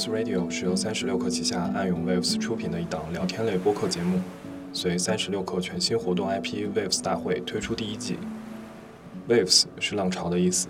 [0.00, 4.18] Waves Radio 是由三十六氪旗下暗涌 Waves 出品的一档聊天类播客节目。
[4.72, 8.16] 随三十六氪全新活动 IP Waves 大会推出第一季。
[9.28, 10.68] Waves 是浪潮的意思，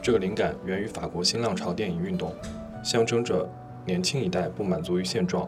[0.00, 2.34] 这个灵感源于法国新浪潮电影运动，
[2.82, 3.46] 象征着
[3.84, 5.46] 年轻一代不满足于现状、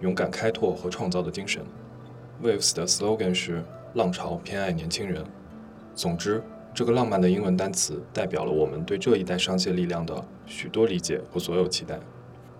[0.00, 1.62] 勇敢开拓和创造的精神。
[2.42, 3.64] Waves 的 slogan 是
[3.96, 5.24] “浪潮偏爱年轻人”。
[5.96, 6.42] 总之，
[6.74, 11.98] 这个浪漫的英文单词代表了我们对这一代商界力量的许多理解和所有期待。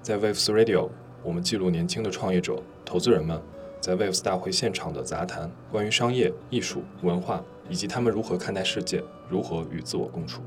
[0.01, 0.89] 在 Waves Radio，
[1.23, 3.41] 我们记录年轻的创业者、投资人们
[3.81, 10.41] 在 Waves 大会现场的杂谈，关于商业、艺术、文化以及他们如何看待世界，如何与自我共处。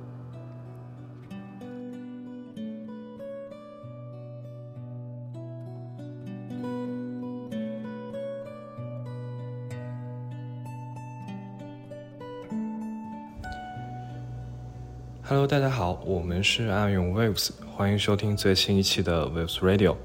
[15.32, 19.96] Hello，大家好，我们是暗涌 Waves，欢迎收听最新一期的 Waves Radio。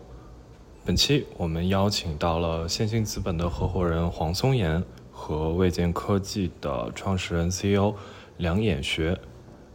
[0.85, 7.93] 本期我们邀请到了线性资本的合伙人黄松岩和卫健科技的创始人 CEO
[8.37, 9.19] 梁衍学，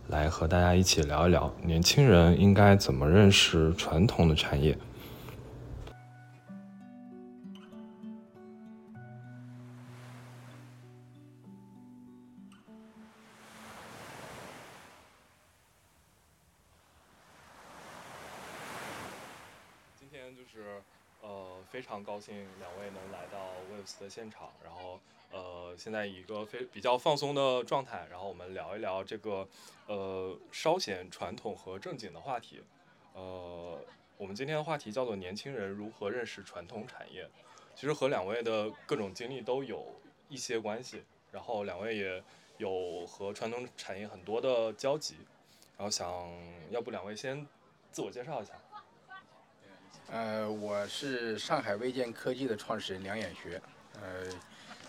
[0.07, 4.77] 来和大家一起聊一聊年轻人应该怎么认识传统的产业。
[20.35, 20.81] 就是，
[21.21, 24.99] 呃非常高兴两位能来到 Waves 的现场，然后
[25.31, 29.47] 呃，现在一个非比较放松的状态，然后我们聊一聊这个
[29.87, 32.61] 呃稍显传统和正经的话题。
[33.13, 33.79] 呃，
[34.17, 37.29] 我们今天的话题叫做年轻人如何认识传统产业，
[37.75, 39.85] 其实和两位的各种经历都有
[40.29, 42.23] 一些关系，然后两位也
[42.57, 45.15] 有和传统产业很多的交集，
[45.77, 46.09] 然后想
[46.69, 47.45] 要不两位先
[47.91, 48.53] 自我介绍一下。
[50.11, 53.61] 呃，我是上海微健科技的创始人梁衍学，
[53.93, 54.27] 呃，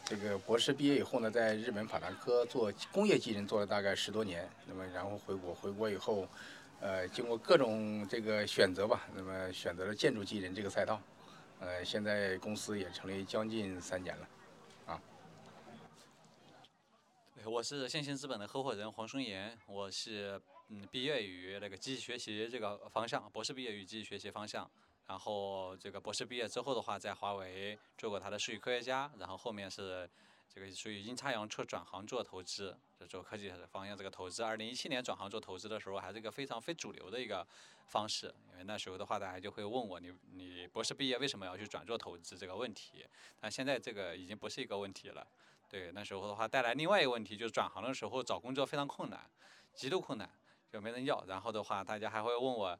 [0.04, 6.26] 这个博士毕业以后呢，在日本法兰科做工业机器人做了大概十多年，那么然后回国，回国以后，
[6.80, 11.00] 呃，经过各种这个选择吧，那么选择了建筑机器人这个赛道，
[11.60, 14.28] 呃，现在公司也成立将近三年了，
[14.86, 15.00] 啊。
[17.44, 24.68] 我是线性资本的合伙人黄松岩，我是嗯毕业于那个机器学习这个方向，博士毕业于机器学习方向。
[25.06, 30.08] 然后这个博士毕业之后的话，在华为做过他的数据科学家，然后后面是
[30.48, 34.42] 这个属于阴差阳错转行做投资，就做科技方向这个投资。
[34.42, 37.46] 二零一七年转行做投资的时候，还是一个非常非主流的一个
[37.86, 43.04] 方式，因为那时候的话，大家就会问我，你你博士毕业为什么要去转做投资这个问题？
[43.40, 45.26] 但现在这个已经不是一个问题了。
[45.68, 49.28] 对，那时候的话带来另外一个问题，就是转行的时候找工作非常困难，
[49.74, 50.30] 极度困难，
[50.70, 51.24] 就没人要。
[51.26, 52.78] 然后的话，大家还会问我。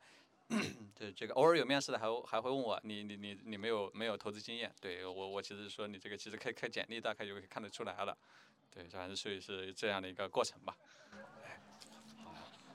[0.95, 4.73] 对这个偶尔有面试的还还会问我你你你你没有没有投资经验？
[4.81, 8.17] 对我我其实说你这个其实可以看简历大概就可以看得出来了，
[8.71, 10.77] 对，反正属于是这样的一个过程吧。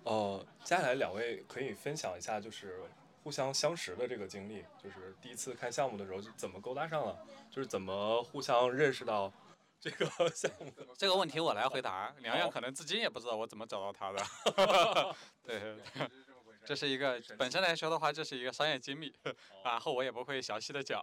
[0.03, 2.81] 哦，呃，接下来两位可以分享一下就是
[3.23, 9.31] 互相相识的这个经历，就是第一次看项目的时候怎么勾搭上了，就是怎么互相认识到
[9.79, 10.71] 这个项目。
[10.97, 15.16] 这个问题我来回答，梁阳可能至今也不知道我怎么找到他的。
[15.43, 15.77] 对。
[16.67, 19.09] 这是一个本身来说的话，这是一个商业机密，
[19.63, 21.01] 然后我也不会详细的讲。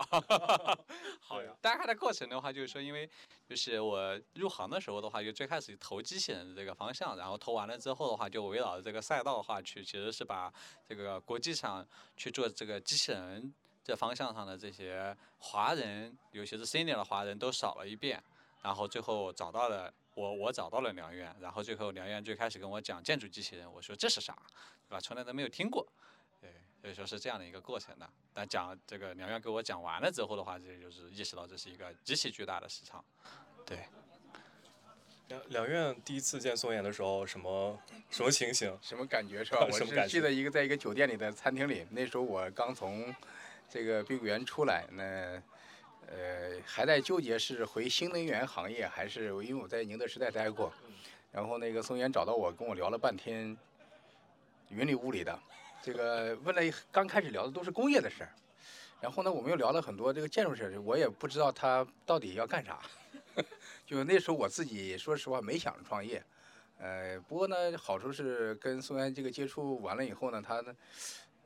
[1.23, 1.57] 好呀。
[1.63, 3.09] 大概的过程的话，就是说，因为
[3.49, 10.53] 就是我入行的时候的话，就最开始投机器人的这个方向，然后投完了之后的话，就围绕着这个赛道的话去，其实是把
[10.87, 18.23] 这个国际上去做这个机器人这方向上的这些华人，尤其是 senior 的华人都扫了一遍，
[18.61, 19.91] 然后最后找到了。
[20.15, 24.33] 我我找到了梁院，然后最后梁院最开始跟我讲建筑机器人，我说这是啥，
[24.89, 25.01] 对吧？
[25.01, 25.87] 从来都没有听过，
[26.41, 28.09] 对，所以说是这样的一个过程的。
[28.33, 33.05] 但讲这个梁院给我讲完了之后的话，这就是意识到这是一个极其巨大的市场，
[33.67, 33.79] 对。
[35.27, 37.77] 梁梁院第一次见宋岩的时候，什么
[38.11, 38.79] 什么情形？
[38.81, 39.61] 什么感觉是吧？
[39.67, 43.13] 我是记得一个在一个酒店里的餐厅里，那时候我刚从
[43.69, 45.43] 这个碧桂园出来，那。
[46.07, 50.73] 呃，还在纠结是回新能源行业还是因为我在宁德时代待过，
[51.33, 53.57] 然后那个宋岩找到我跟我聊了半天，
[54.69, 55.39] 云里雾里的，
[55.83, 56.61] 这个问了
[56.93, 58.31] 刚开始聊的都是工业的事儿，
[59.01, 62.81] 然后呢我们又聊了很多这个建筑事儿，我也不知道他到底要干啥，
[63.87, 66.23] 就那时候我自己说实话没想着创业，
[66.79, 70.77] 呃，不过呢好处是跟宋岩这个接触完了以后呢，他呢，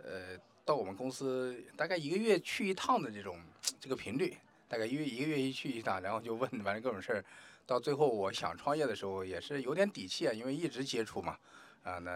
[0.02, 3.40] 呃，到我们公司大概一个月去一趟的这种
[3.80, 4.36] 这个频率。
[4.68, 7.24] 大概一月一个月一去一趟，然后就问完了各种事儿，
[7.66, 11.38] 到最后我想创业的时候也是有点底气啊，因为一直接触嘛，
[11.82, 12.12] 啊，那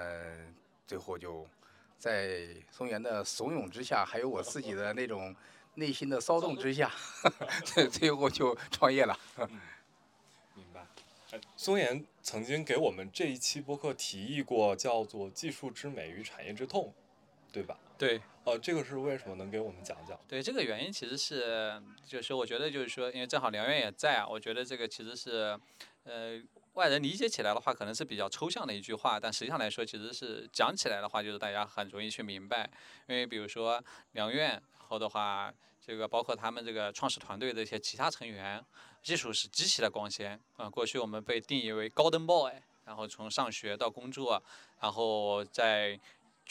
[0.87, 1.49] 最后就
[1.99, 5.35] 在松原的怂恿之下，还有我自己的那种
[5.75, 6.93] 内心的骚动之下，
[7.91, 9.19] 最后就创业了。
[10.55, 10.87] 明白。
[11.57, 16.93] 松岩曾经给我们这一期播客提议过，叫做“技术之美与产业之痛”，
[17.51, 17.79] 对吧？
[17.97, 18.21] 对。
[18.45, 19.37] 哦，这个是为什么？
[19.37, 20.19] 能给我们讲讲？
[20.29, 25.59] 对，这个原因其实是，就是我觉得就是说，因为正好梁院也在啊，我觉得这个其实是，
[26.05, 26.43] 呃。
[26.75, 32.67] 外人理解起来的话，可能是比较抽象的一句话，但实际上来说，其实是讲起来的话，就是大家很容易去明白。
[33.07, 33.79] 因为比如说
[34.13, 35.53] 梁院后的话，
[35.87, 38.65] 这个包括他们这个创始团队的一些其他成员，
[39.03, 40.41] 技术是极其的光鲜。
[40.57, 42.51] 啊，过去我们被定义为高登 boy，
[42.87, 44.43] 然后从上学到工作，
[44.81, 46.01] 然后在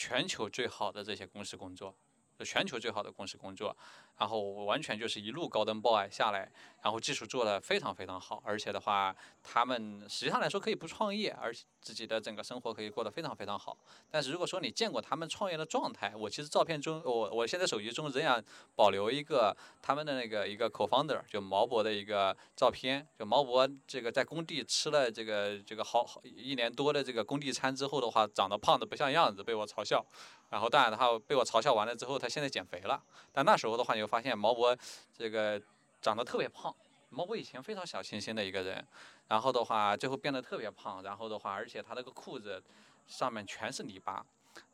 [0.04, 1.96] 全球最好的这些公司工作，
[2.44, 3.76] 全球最好的公司工作。
[4.18, 6.48] 然后完全就是一路高登 boy 下来，
[6.82, 9.12] 然后技术做的非常非常好，而且的话，
[9.42, 13.76] 他们实际上来说可以不创业，而且自己的整个生活可以过得非常非常好。
[14.10, 18.44] 但是如果说你见过他们创业的状态，我其实照片中，我我现在手机中仍然
[18.76, 23.04] 保留一个他们的那个一个 co-founder，就毛博的一个照片。
[23.18, 30.04] 就毛博这个在工地吃了这个这个好好一年多的这个工地餐之后的话，长得胖的不像样子，被我嘲笑。
[30.52, 33.02] 然后当然的话被我嘲笑完了之后，他现在减肥了。
[33.32, 34.76] 但那时候的话，你就发现毛博
[35.16, 35.58] 这个
[36.02, 36.74] 长得特别胖。
[37.08, 38.86] 毛博以前非常小清新的一个人，
[39.28, 41.02] 然后的话最后变得特别胖。
[41.02, 42.62] 然后的话，而且他那个裤子
[43.06, 44.22] 上面全是泥巴。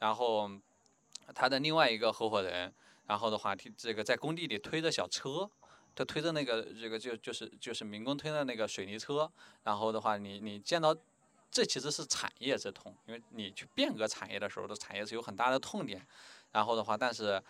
[0.00, 0.50] 然后
[1.32, 2.74] 他的另外一个合伙人，
[3.06, 5.48] 然后的话，这个在工地里推着小车，
[5.94, 9.30] 他推着那个这个就就是就是民工推的那个水泥车。
[9.62, 10.92] 然后的话，你你见到。
[11.50, 16.06] 这其实是产业之痛，因为你去变革产业的时候，的产业是有很大的痛点。
[16.52, 17.42] 然后的话，但是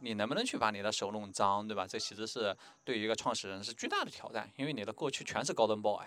[0.00, 1.86] 你能不能去把你的手弄脏，对吧？
[1.86, 6.06] 这其实是对于一个创始人是巨大的挑战，因为你的过去全是高登 boy。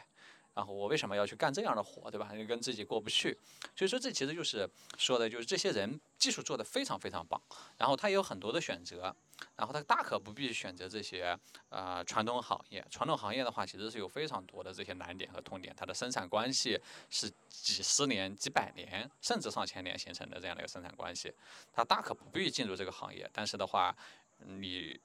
[0.54, 2.30] 然后我为什么要去干这样的活，对吧？
[2.48, 3.38] 跟自己过不去，
[3.76, 7.42] 所以说这其实就是说的，就是这些人技术做得非常非常棒，
[7.78, 9.16] 然后他也有很多的选择，
[9.56, 11.38] 然后他大可不必选择这些
[11.70, 12.86] 呃传统行业。
[12.90, 21.34] 传统行业的话，其实是有非常多的这些难点和痛点，它的生产关系是几十年、几百年甚至上千年形成的这样的一个生产关系，
[21.72, 23.30] 他大可不必进入这个行业。
[23.32, 23.96] 但是的话，
[24.40, 25.00] 你。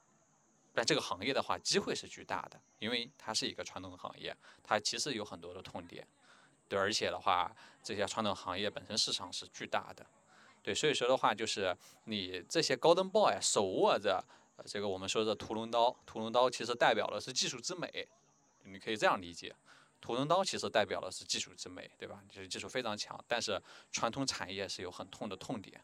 [0.76, 6.06] 在这个行业的话，机会是巨大的，因为它是一个传统行业，它其实有很多的痛点，
[6.69, 7.50] 对，而且的话，
[7.82, 10.05] 这些传统行业本身市场是巨大的，
[10.62, 11.75] 对，所以说的话，就是
[12.05, 14.23] 你这些高登 boy 手握着
[14.67, 18.06] 这个我们说的屠龙刀，屠龙刀其实代表的是技术之美，
[18.64, 19.56] 你可以这样理解，
[19.99, 22.23] 屠龙刀其实代表的是技术之美，对吧？
[22.28, 23.58] 就是技术非常强，但是
[23.90, 25.82] 传统产业是有很痛的痛点，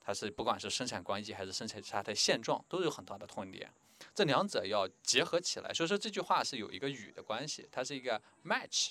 [0.00, 3.70] 它是不管是生产关系还是生产它的现状都有很大的痛点。
[4.14, 8.90] 这两者要结合起来，所以说这句话是有一个语的关系，它是一个 match，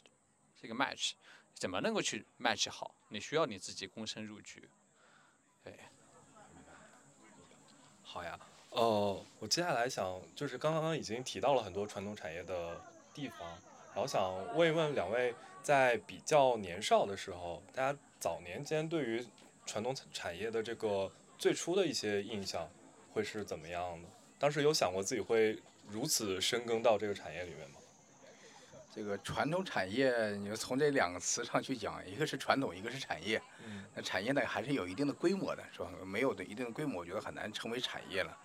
[0.60, 1.12] 是一个 match，
[1.54, 2.96] 怎么能够去 match 好？
[3.10, 4.68] 你需要你自己躬身入局，
[5.64, 5.74] 对。
[8.02, 8.40] 好呀，
[8.72, 12.82] 呃，我接下来想就是刚刚已经提到了很多传统产业的
[13.14, 13.48] 地方，
[13.94, 19.26] 然后想问一问两位，在比较年少的时候，大家早年间对于
[19.66, 22.68] 传统产业的这个最初的一些印象
[23.14, 24.10] 会是怎么样的？
[24.42, 25.56] 当时有想过自己会
[25.88, 27.76] 如此深耕到这个产业里面吗？
[28.92, 33.40] 这个传统产业，你说从这两个词上去讲，一个是传统，一个是产业。
[33.64, 33.86] 嗯。
[33.94, 35.92] 那产业呢，还是有一定的规模的，是吧？
[36.04, 38.36] 没有的一定的规模，我觉得很难成为产业了。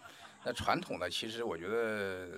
[0.44, 2.28] 那传统呢，其实我觉得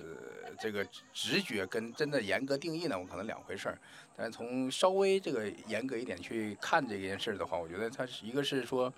[0.57, 3.77] 这个直觉跟真的严格定义呢，我可能两回事儿。
[4.15, 8.93] 但是从稍微这个严格一点去看这件事儿的话，我觉得它是一个是说。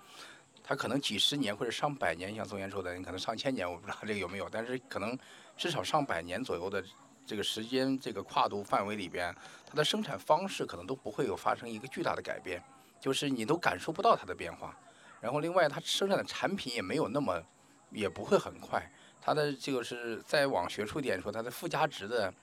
[0.63, 5.17] 它可能几十年或者上百年，像宋元说的，你可能上千年，我不知道这个有没有，但是可能
[5.57, 6.83] 至少上百年左右的
[7.25, 9.35] 这个时间这个跨度范围里边，
[9.67, 12.63] 它的生产方式可能都不会有发生一个巨大的改变，
[12.99, 14.77] 就是你都感受不到它的变化。
[15.19, 17.41] 然后另外，它生产的产品也没有那么，
[17.89, 18.89] 也不会很快。
[19.19, 22.33] 它的这个是再往学术点说，它的附加值的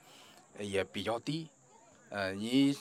[0.59, 1.47] 也比较低。
[2.09, 2.75] 呃，你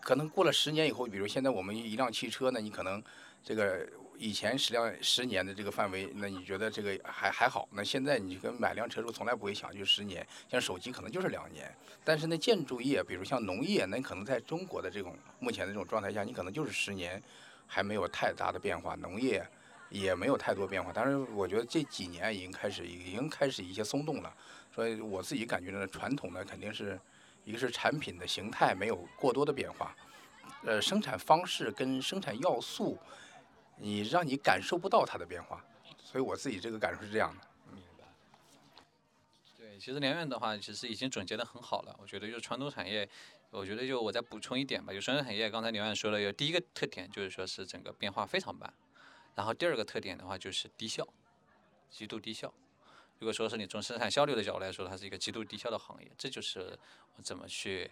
[0.00, 3.02] 可能过了十年以后，比如现在我们一辆汽车呢，你可能
[3.42, 3.88] 这个。
[4.22, 7.68] 以前十辆十年的这个范围，那你觉得这个还还好？
[7.72, 11.68] 那现在你跟买辆车时候从来不会想就十年，像手机可能就是两年。
[12.04, 17.20] 但是那建筑业，比如像农业，那可能在中国的这种目前的这种状态下，你可能就是十年
[17.66, 19.44] 还没有太大的变化，农业
[19.90, 20.92] 也没有太多变化。
[20.94, 24.32] 但是我觉得这几年已经开始已经开始一些松动了。
[24.72, 26.96] 所以我自己感觉呢，传统的肯定是
[27.44, 29.92] 一个是产品的形态没有过多的变化，
[30.64, 32.96] 呃，生产方式跟生产要素。
[33.82, 35.64] 你让你感受不到它的变化，
[35.98, 37.48] 所以我自己这个感受是这样的。
[37.72, 38.04] 明白。
[39.58, 41.94] 对，其实连院的话，其实已经总结的很好了。
[42.00, 43.08] 我觉得就传统产业，
[43.50, 44.92] 我觉得就我再补充一点吧。
[44.92, 48.72] 就传统产业，刚才连院说了，有第一个特点就是说是整个变化非常慢。
[49.34, 51.04] 然后第二个特点的话就是低效，
[51.90, 52.54] 极度低效。
[53.18, 56.78] 如果说是你从生产效率的角度来说，它是一个极度低效的行业，这就是
[57.16, 57.90] 我怎么去，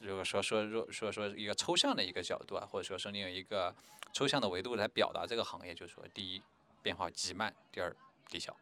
[0.00, 3.72] 如果说说若说说一个抽象的一个角度啊，或者说说你有一个
[4.12, 6.42] 抽象的维度来表达这个行业，就是说第一
[6.82, 7.94] 变化极慢，第二
[8.28, 8.56] 低效。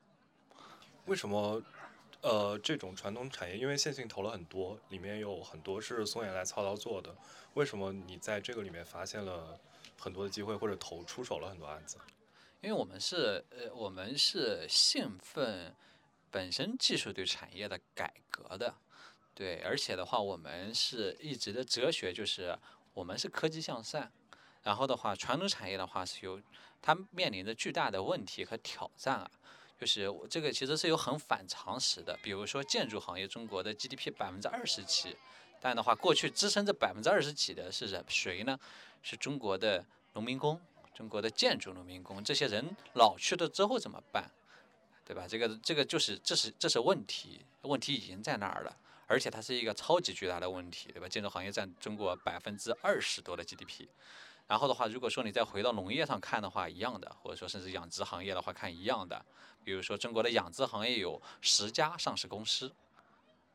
[1.07, 1.63] 为什么？
[2.21, 7.15] 呃，这种传统产业，因为线性投了很多，里面有很多是松岩来操刀做的。
[7.55, 9.57] 为什么你在这个里面发现了
[9.97, 11.97] 很多的机会，或者投出手了很多案子？
[12.61, 15.73] 因为我们是呃，我们是兴奋
[16.29, 18.75] 本身技术对产业的改革的，
[19.39, 22.59] 对，而且的话，我们是一直的哲学就是
[22.93, 24.11] 我们是科技向善，
[24.65, 26.43] 然后的话，传统产业的话是有
[26.83, 29.31] 它面临着巨大的问题和挑战啊。
[29.79, 35.17] 就是这个其实是有很反常识的，比如说建筑行业，中国的 GDP 百分之二十几，
[35.61, 38.59] 但的话，过去支撑这百分之二十几的是人谁呢？
[39.03, 40.61] 是中国的农民工，
[40.93, 44.29] 中国的建筑农民工，这些人老去了之后怎么办？
[45.05, 45.29] 对吧？
[45.29, 48.77] 这个这个就是这是这是问题，问题已经在那儿了，
[49.09, 51.09] 而且它是一个超级巨大的问题，对吧？
[51.09, 53.89] 建筑行业占中国百分之二十多的 GDP。
[54.47, 59.25] 然后的话，如果说你再回到农业上看的话，一样的，或者说甚至养殖行业的话看一样的，
[59.65, 62.73] 比如说中国的养殖行业有十家上市公司，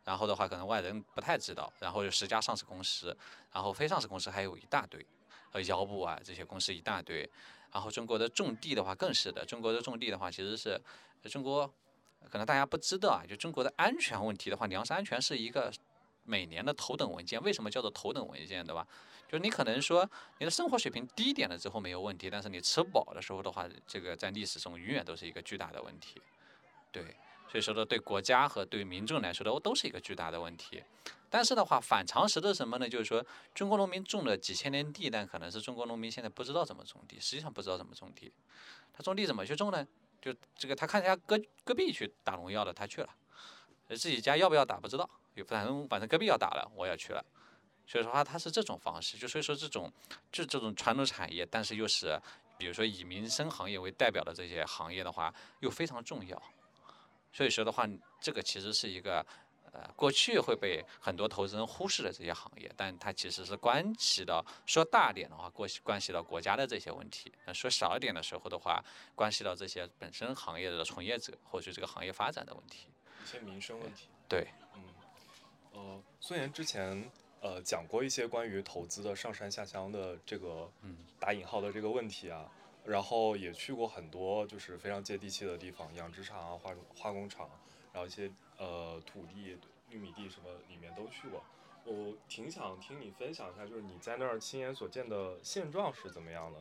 [0.04, 3.16] 然后的话可能外人不太知道，然后有十家上市公司，
[3.52, 5.04] 然后非上市公司还有一大堆，
[5.52, 7.28] 呃，腰部啊这些公司一大堆，
[7.72, 10.80] 然后中国的种地的话更是的，中国的种地的话其实是
[11.28, 11.72] 中国
[12.30, 15.72] 可能大家不知道啊，就中国的安全问题的话，粮食安全是一个
[16.24, 18.88] 每年的头等文件，为什么叫做头等文件，对吧？
[19.30, 26.22] 就你可能说你的生活水平低一点了之后没有问题，但是你吃饱的时候的话，这个在历史中永远都是一个巨大的问题，
[26.92, 27.04] 对，
[27.50, 30.84] 所以说呢，对国家和对民众来说都都是一个巨大的问题。
[31.32, 32.88] 但是的话，反常识的什么呢？
[32.88, 33.26] 就是说
[33.56, 38.32] 中国农民种了几千年地，但可能是中国农民现在不知道怎么种地，实际上不知道怎么种地。
[38.94, 39.88] 他种地怎么去种呢？
[40.24, 43.10] 就这个他看人家隔隔壁去打农药的，他去了，
[43.90, 45.10] 自己家要不要打不知道，
[45.46, 47.22] 反正反正隔壁要打了，我也去了。
[47.86, 49.92] 所以说话，它是这种方式，就所以说这种，
[50.32, 52.18] 就这种传统产业，但是又是，
[52.58, 56.42] 比如说以民生行业为代表的这些行业的话，又非常重要。
[57.34, 57.86] 所以说的话，
[58.22, 59.26] 这个其实是一个，
[59.74, 68.82] 呃，过去会被很多投资人忽视的这些行业，但它其实是关系到，说大点的话，关系关系到国家的这些问题；那说小一点的时候的话，
[69.16, 72.88] 关系到这些本身行业的从业者或者这个行业发展的问题。
[73.24, 74.08] 一些民生问题。
[74.30, 74.48] 对。
[74.76, 74.84] 嗯。
[75.74, 77.12] 呃，孙岩之前。
[77.46, 82.50] 呃，讲过一些关于投资的上山下乡的这个嗯打引号的这个问题啊，
[82.86, 87.50] 然后也去过很多就是非常接地气的地方，养殖场啊、化化工厂，
[87.92, 88.32] 然后一些
[88.64, 89.58] 呃土地、
[89.90, 91.44] 玉米地什么里面都去过。
[91.86, 96.60] 我挺想听你分享一下，就是你在那儿亲眼所见的现状是怎么样的，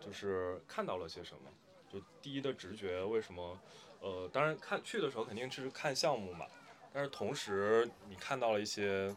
[0.00, 1.50] 就是看到了些什么？
[1.88, 3.58] 就第一的直觉，为什么？
[4.00, 6.46] 呃，当然看去的时候肯定是看项目嘛，
[6.92, 9.14] 但是同时你看到了一些。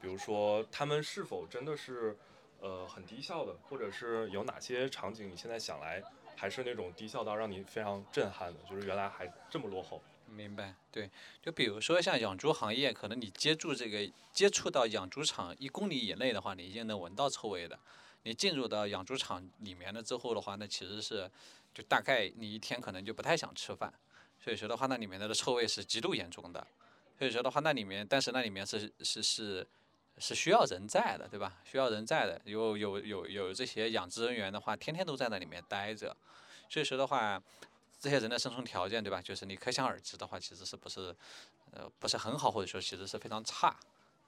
[0.00, 2.16] 比如说，他们是否真的是，
[2.60, 6.00] 呃，很低效的，或者是有哪些场景你现在想来
[6.36, 10.00] 还是那种低效到让你非常震撼的，就是原来还这么落后。
[10.30, 11.10] 明白，对，
[11.42, 17.78] 就比如说像养猪行业，可能你接触这个接触到养猪场一公里以内的话，你一定能闻到臭味的。
[18.22, 21.30] 你进入到养猪场里面了之后的话，那其实是
[21.74, 23.92] 就大概你一天可能就不太想吃饭。
[24.38, 26.66] 所以说的话，那里面的臭味是极度严重的。
[27.18, 29.66] 所以说的话，那里面但是那里面是是是。
[30.20, 31.58] 是需要人在的，对吧？
[31.62, 36.16] 需要人在的，有有有有这些养殖人员的话，天天都在那里面待着，
[36.68, 37.40] 所以说的话，
[37.98, 39.20] 这些人的生存条件，对吧？
[39.20, 41.14] 就是你可想而知的话，其实是不是
[41.72, 43.76] 呃不是很好，或者说其实是非常差，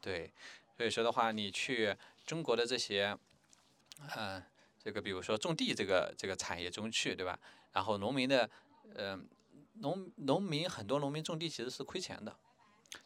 [0.01, 0.33] 对。
[0.77, 3.17] 所以说的话，你去中国的这些，
[4.17, 4.43] 嗯，
[4.83, 7.39] 这个比如说种地这个这个产业中去，对吧？
[7.73, 8.49] 然后农民的，
[8.95, 9.29] 嗯，
[9.75, 12.37] 农农民很多农民种地其实是亏钱的。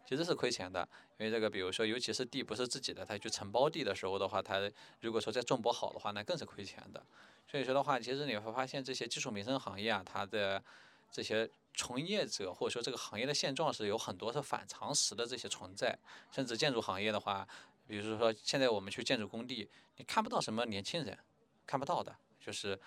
[0.06, 7.04] 其实是亏钱的，因为这个，比如说，尤其是地不是自己的，他去承包地的时候的话，他如果说再种不好的话，那更是亏钱的。
[7.46, 10.62] 所以说的话，其实你会发现这些基础民生行业啊，它的
[11.10, 15.96] 这些从业者或者说这个行业的现状是有很多是反常识的这些存在。
[16.30, 17.46] 甚至建筑行业的话，
[17.86, 21.18] 比如说现在我们去建筑工地，你看不到什么年轻人，
[21.66, 22.78] 看不到的，就是。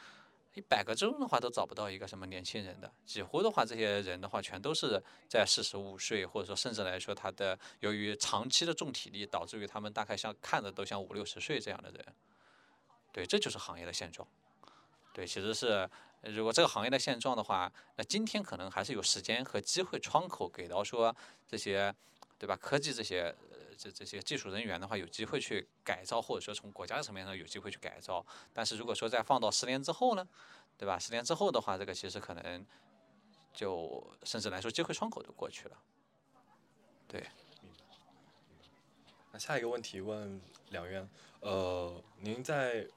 [0.54, 5.00] 一百个中的话都找不到一个什么年轻人的，几乎的话这些人的话全都是
[5.30, 12.04] 在四十五岁，或者说甚至来说他的由于长期的重体力，导致于他们大概像看着都像五六十岁这样的人。
[13.14, 14.28] 对，这就是行业的现状。
[15.18, 15.90] 对，其实是
[16.22, 21.16] 如果这个行业的现状的话，那今天可能还是有时间和机会窗口给到说
[21.48, 21.92] 这些，
[22.38, 22.56] 对吧？
[22.56, 23.36] 科技这些。
[23.80, 28.26] 这这些技术人员的话，有机会去改造，或者说从国家层面上有机会去改造。
[28.52, 30.28] 但是如果说再放到十年之后呢，
[30.76, 30.98] 对吧？
[30.98, 32.66] 十年之后的话，这个其实可能
[33.54, 35.78] 就甚至来说机会窗口就过去了。
[37.08, 37.24] 对。
[39.32, 41.08] 那下一个问题问梁渊，
[41.42, 42.88] 呃，您在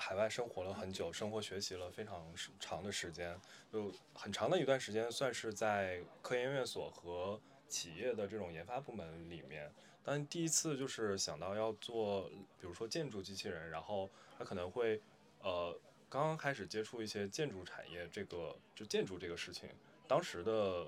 [0.00, 2.26] 海外生活了很久，生活学习了非常
[2.58, 3.38] 长的时间，
[3.70, 7.38] 就很长的一段时间，算是在科研院所和
[7.68, 9.70] 企业的这种研发部门里面。
[10.02, 12.28] 但第一次就是想到要做，
[12.58, 15.00] 比如说建筑机器人，然后他可能会，
[15.42, 15.78] 呃。
[16.12, 19.68] 刚刚开始接触一些建筑产业，这个就建筑这个事情，
[20.08, 20.84] 当时的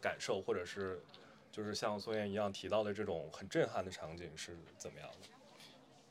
[0.00, 1.02] 感受，或者是
[1.50, 5.28] 就是像宋岩一样提到的这种很震撼的场景是怎么样的？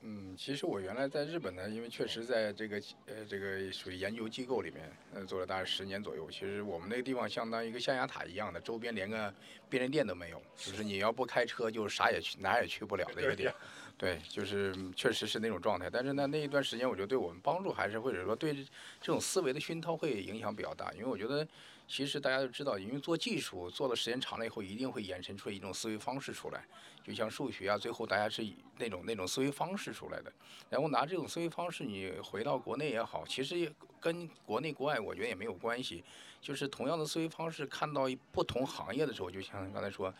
[0.03, 6.27] 嗯，其实我原来在日本呢，因为确实在这个呃这个属于研究机构里面，呃做了大概十年左右。
[6.31, 9.31] 其实我们那个地方相当于一个象牙塔一样的，周边连个
[9.69, 13.53] 便利店都没有，就是你要不开车就啥也去哪也去不了的一个地方。
[13.95, 18.55] 对，就是确实是那种状态，但是呢，那一段时间我觉得对我们帮助还是或者说对
[18.99, 21.47] 这种思维的熏陶会影响比较大，因为我觉得
[21.91, 26.63] 其实大家都知道，因为做技术做的时间长了以后，一定会衍生出一种思维方式出来，
[27.03, 30.31] 就像数学啊，最后大家是以那种那种思维方式出来的，
[30.69, 33.69] 然后拿这种思维方式你回到国内也好，其实
[33.99, 36.01] 跟国内国外我觉得也没有关系，
[36.39, 40.13] 就是同样的思维方式，看到不同行业的时候，就像刚才说，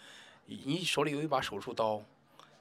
[0.46, 2.04] 你手里有一把手术刀。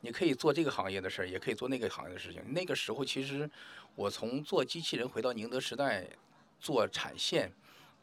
[0.03, 2.41] 你可以做这个行业的事儿，也可以做那个行业的事情。
[2.55, 3.51] 那个时候，其实
[3.95, 6.09] 我从做机器人回到宁德时代
[6.59, 7.53] 做产线，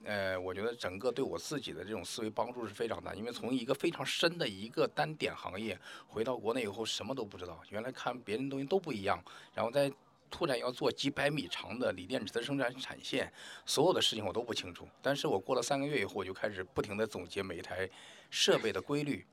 [0.04, 3.14] 呃，我觉得整个对我自己的这种思维帮助是非常大。
[3.14, 5.78] 因为从一个非常深的一个单点行业
[6.08, 7.62] 回到国内以后，什么都不知道。
[7.70, 9.22] 原来看别人东西都不一样，
[9.54, 9.92] 然后再
[10.30, 13.32] 突然要做几百米长的锂电池的生产产线，
[13.66, 14.88] 所有的事情我都不清楚。
[15.02, 17.90] 但是我过了三个月以后，我就开始不停地总结每一台
[18.30, 19.26] 设备的规律。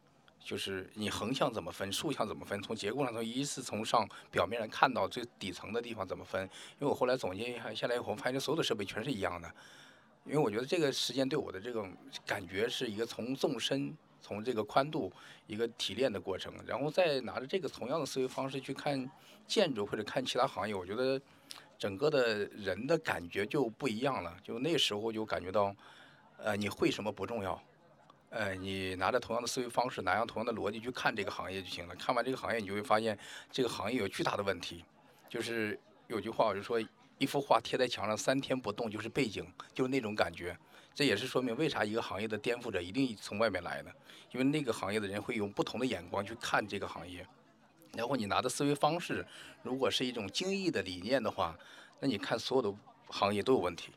[0.45, 6.43] 就是你横向怎么分，竖向怎么分，从结构上从一次从上表面上看到最底层的地方怎么分？
[6.79, 9.51] 因为我后来总结一下下来以后，发现所有的设备全是一样的。
[10.25, 11.93] 因为我觉得这个时间对我的这种
[12.27, 15.13] 感觉是一个从纵深、从这个宽度
[15.47, 19.11] 一个提炼的过程，然后再拿着这个同样的思维方式去看
[19.47, 21.21] 建筑或者看其他行业，我觉得
[21.79, 24.35] 整个的人的感觉就不一样了。
[24.43, 25.77] 就那时候就感觉到，
[26.39, 27.63] 呃，你会什么不重要。
[28.31, 31.95] 呃，你拿着同样的思维方式，拿上同样的逻辑去看这个行业就行了。
[31.97, 33.17] 看完这个行业，你就会发现
[33.53, 34.85] 这个行业有巨大的问题。
[35.29, 36.81] 就是有句话，我就说，
[37.19, 40.57] 一幅画贴在墙上三天不动就是背景，就是那种感觉。
[40.95, 43.91] 这也是说明为啥一个行业的颠覆者一定从外面来呢？
[44.33, 47.27] 因为那个行业的人会用不同的眼光去看这个行业。
[47.97, 49.25] 然后你拿的思维方式，
[49.63, 51.57] 如果是一种精益的理念的话，
[52.01, 52.77] 那你看所有的
[53.09, 53.91] 行业都有问题。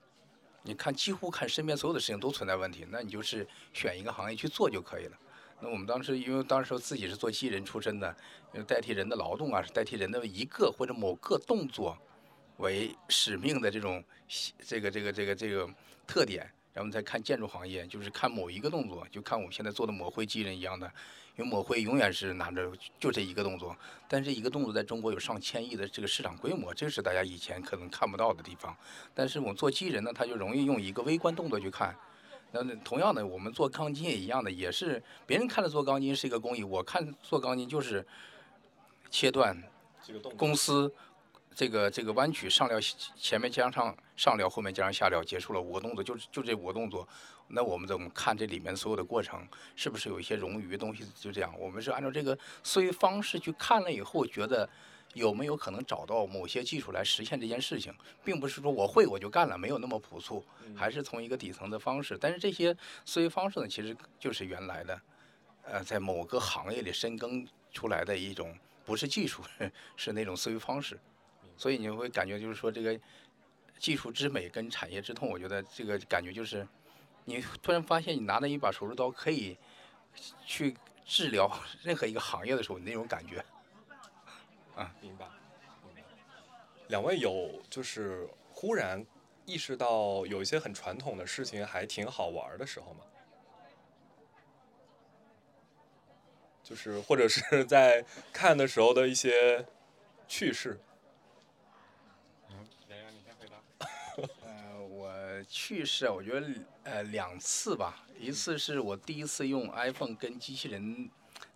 [0.64, 5.18] 你看，几乎看身边所有的事情都存在问题，那你就是选一个行业去做就可以了。
[5.60, 8.16] 那我们当时，因为当时自己是做机器人出身的，
[8.68, 11.98] 代替人的劳动啊，代替人的一个或者某个动作
[12.58, 14.04] 为使命的这种
[14.60, 15.70] 这个这个这个这个
[16.06, 16.50] 特点。
[16.74, 20.86] 然后再看建筑行业，就是看某一个动作，就看我们现在做的抹灰机器人一样的。
[21.36, 23.76] 因为抹灰永远是拿着就这一个动作，
[24.08, 28.78] 但是一个动作在中国有上千亿的这个市场规模，这是大家以前可能看不到的地方。
[29.16, 31.96] 但是我们做机器人呢，他就容易用一个微观动作去看。
[32.52, 38.06] 那同样的，我们做钢筋也一样的，也是别人看着做钢筋是一个工艺，我看做钢筋就是
[39.10, 39.58] 切断
[40.38, 40.94] 公司。
[41.58, 42.78] 这个这个弯曲上料
[43.16, 47.08] 前面加上上料，后面加上下料，结束了五个动作，就就这五个动作。
[47.48, 49.44] 那我们怎么看这里面所有的过程，
[49.76, 51.04] 是不是有一些冗余的东西？
[51.16, 54.70] 就这样，我们是按照这个思维方式去看了以后，觉得
[55.16, 57.92] 有没有可能找到某些技术来实现这件事情，
[58.24, 62.16] 并不是说我会我就干了，没有那么朴素，还是从一个底层的方式。
[62.22, 65.02] 但是这些思维方式呢，其实就是原来的，
[65.64, 69.42] 呃，在某个行业里深耕出来的一种，不是技术，
[69.98, 71.00] 是那种思维方式。
[71.58, 72.98] 所以你会感觉就是说这个
[73.80, 76.66] 技术之美跟产业之痛，我觉得这个感觉就是，
[77.26, 79.58] 你突然发现你拿着一把手术刀可以
[80.46, 81.52] 去治疗
[81.84, 83.44] 任何一个行业的时候，你那种感觉，
[84.76, 85.26] 啊，明白。
[86.88, 89.06] 两位有就是忽然
[89.46, 93.02] 意识到有一些很传统的事情还挺好玩的时候吗？
[96.64, 99.66] 就是或者是 在看的时候的一些
[100.28, 100.80] 趣事。
[105.46, 106.48] 去世，我觉得
[106.84, 111.10] 呃两次吧，一次是我第一次用 iPhone 跟机器人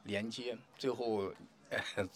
[0.04, 1.34] 连接，最后
[1.70, 2.10] 呃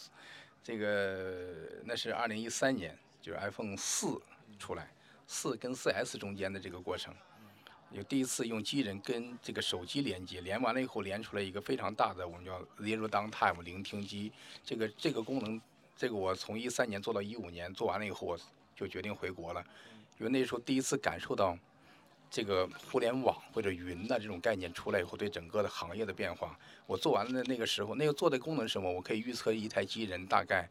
[0.64, 4.22] 这个那是二零一三年，就是 iPhone 四
[4.58, 4.92] 出来，
[5.28, 7.14] 四跟四 S 中间的这个过程，
[7.92, 14.32] 有第一次用机器人跟这个手机连接，连完了以后连出来一个非常大的我们叫 Zero Downtime 聆听机，
[14.64, 15.62] 这个这个功能，
[15.96, 18.40] 这个我从一三年做到一五年，做完了以后我
[18.76, 19.66] 就决定回国了。
[20.18, 21.58] 因为那时候第一次感受到，
[22.30, 28.92] 这个互联网或者云的这种概念出来以后，对整个的行业的变化，我做完了那个时候，那个做的功能是什么？
[28.92, 30.70] 我可以预测一台机器人大概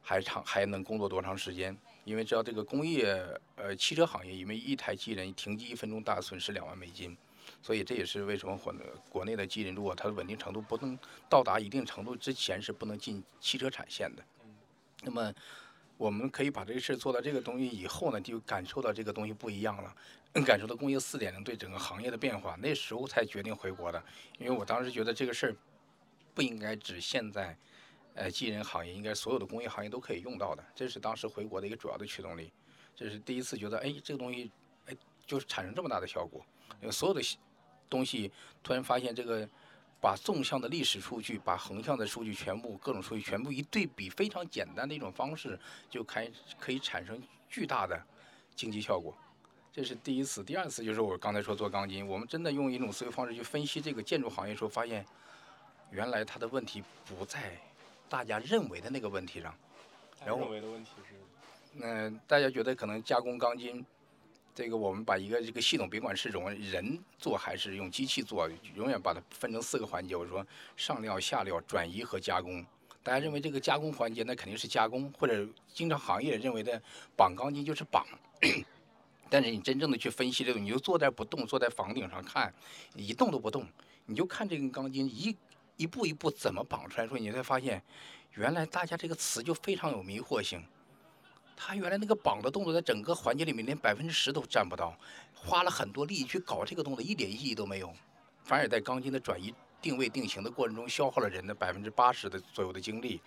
[0.00, 1.76] 还长还能工作多长时间？
[2.04, 3.14] 因为知道这个工业
[3.54, 7.16] 呃汽车行业，因为一台机器人停机一分钟大损失两万美金，
[7.62, 8.74] 所以这也是为什么国
[9.08, 14.24] 国内的机器人如果它的稳定程度不能到达一定程度之前是不能进汽车产线的。
[15.04, 15.32] 那么
[16.02, 19.96] 我们可以把这个事做到这个东西以后呢，就感受到这个东西不一样了，
[20.44, 22.56] 感受到工业四点零对整个行业的变化。
[22.60, 24.02] 那时候才决定回国的，
[24.36, 25.56] 因为我当时觉得这个事儿
[26.34, 27.56] 不应该只限在
[28.14, 30.64] 呃机器人行业，应该所有的工业行业都可以用到的。
[30.74, 32.52] 这是当时回国的一个主要的驱动力。
[32.96, 34.50] 这是第一次觉得，哎，这个东西，
[34.86, 36.44] 哎，就是产生这么大的效果，
[36.80, 37.22] 因为所有的
[37.88, 39.48] 东西突然发现这个。
[40.02, 45.56] 把纵向的历史数据，把横向的数据全部各种数据全部一对比，非常简单的一种方式，
[45.88, 48.04] 就开可以产生巨大的
[48.56, 49.16] 经济效果。
[49.72, 55.06] 这是第一次，第二次就是我刚才说做钢筋，我们真的用一种思维方式去分析这个建筑行业时候，发现
[55.92, 57.56] 原来它的问题不在
[58.08, 59.54] 大家认为的那个问题上。
[60.26, 63.86] 然后认为的问题是，嗯，大家觉得可能加工钢筋。
[64.54, 70.14] 这个我们把一个这个系统，别管是种人做还是用机器做，永远把它分成四个环节。
[70.14, 72.64] 我说上料、下料、转移和加工。
[73.02, 76.80] 大家认为这个加工环节，那肯定是加工，或者经常行业认为的
[77.16, 78.06] 绑钢筋就是绑。
[79.30, 82.52] 但是你真正的去分析这个，你就坐在不动，坐在房顶上看，
[82.94, 83.66] 一动都不动，
[84.04, 85.34] 你就看这根钢筋一
[85.78, 87.82] 一步一步怎么绑出来，说你才发现，
[88.34, 90.62] 原来大家这个词就非常有迷惑性。
[91.56, 94.98] 他原来那个绑的动作，在整个环节里面连百分之十都占不到，
[95.34, 97.92] 花了很多力去搞这个动作，一点意义都没有，
[98.42, 103.20] 反而在钢筋的转移、定位、定型的过程中，消耗了人的百分之八十的左右的精力。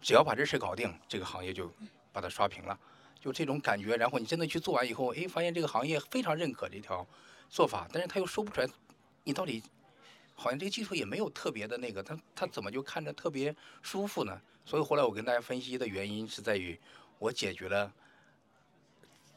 [0.00, 1.72] 只要把这事搞定，这个行业就
[2.12, 2.78] 把它刷屏了，
[3.20, 3.96] 就这种感觉。
[3.96, 7.06] 然后你真的去做完以后，哎，发现这个行业非常认可这条
[7.48, 8.68] 做法，但是他又说不出来，
[9.24, 9.62] 你到底
[10.34, 14.40] 好像这个技术也没有特别的那个，他他怎么就看着特别舒服呢？
[14.64, 16.78] 所以后来我跟大家分析的原因是在于。
[17.22, 17.92] 我解决了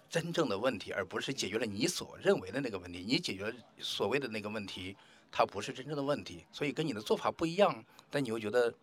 [0.09, 3.05] 真正的问题，而不是解决了你所认为的那个问题。
[3.07, 4.97] 你解决所谓的那个问题，
[5.31, 7.85] 它不是真正的问题，所以跟你的做法不一样。
[8.09, 8.73] 但你又觉得，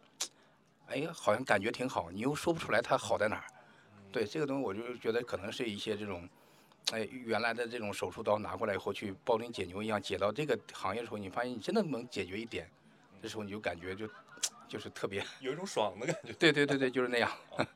[0.87, 3.45] 哎呀，好像感觉挺好，你又说不出来它好在哪儿。
[4.12, 6.29] 对这个东西，我就觉得可能是一些这种，
[6.93, 12.71] 哎，原来的这种手术刀拿过来以后去庖丁解牛一样，解到这个行业的时候，你发现你真的能解决一点，
[13.21, 14.07] 这时候你就感觉就
[14.69, 16.33] 就是特别有一种爽的感觉。
[16.35, 17.29] 对对对对，就是那样。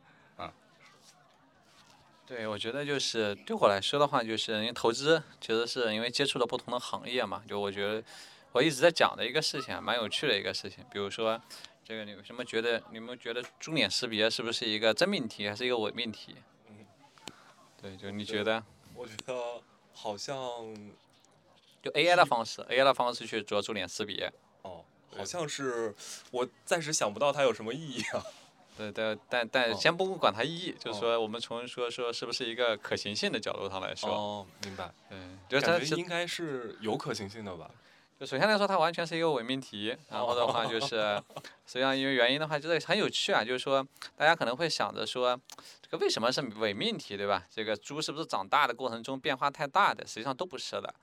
[2.26, 8.02] 对，我觉得就是对我来说的话，就是因为投资其实是因为接触了不同的行业嘛，就我觉得
[8.50, 10.84] 我一直在讲的一个事情，蛮有趣的一个事情。
[10.90, 11.40] 比如说，
[11.84, 12.82] 这个你有什么觉得？
[12.90, 16.34] 你们觉得猪脸识别是不是一个真命题，还是一个伪命题？
[16.68, 16.84] 嗯，
[17.80, 18.64] 对，就你觉得？
[18.92, 19.62] 我觉得
[19.92, 20.36] 好像
[21.80, 24.32] 就 AI 的方式，AI 的方式去做猪脸识别。
[24.62, 24.84] 哦，
[25.16, 25.94] 好像是
[26.32, 28.24] 我暂时想不到它有什么意义啊。
[28.76, 34.10] 对对，但但先不管它意义，就是说我们从说说是不是一个可行性的角度上来说。
[34.10, 34.92] 哦，明白。
[35.10, 37.70] 嗯，就感觉应该是有可行性的吧。
[38.18, 39.96] 就首先来说，它完全是一个伪命题。
[40.10, 41.22] 然后的话就是，
[41.66, 43.44] 实际上因为原因的话，就是很有趣啊。
[43.44, 45.38] 就是说，大家可能会想着说，
[45.82, 47.44] 这个为什么是伪命题，对吧？
[47.50, 50.06] 这个猪是不是长大的过程中变化太大的？
[50.06, 50.94] 实际上都不是的。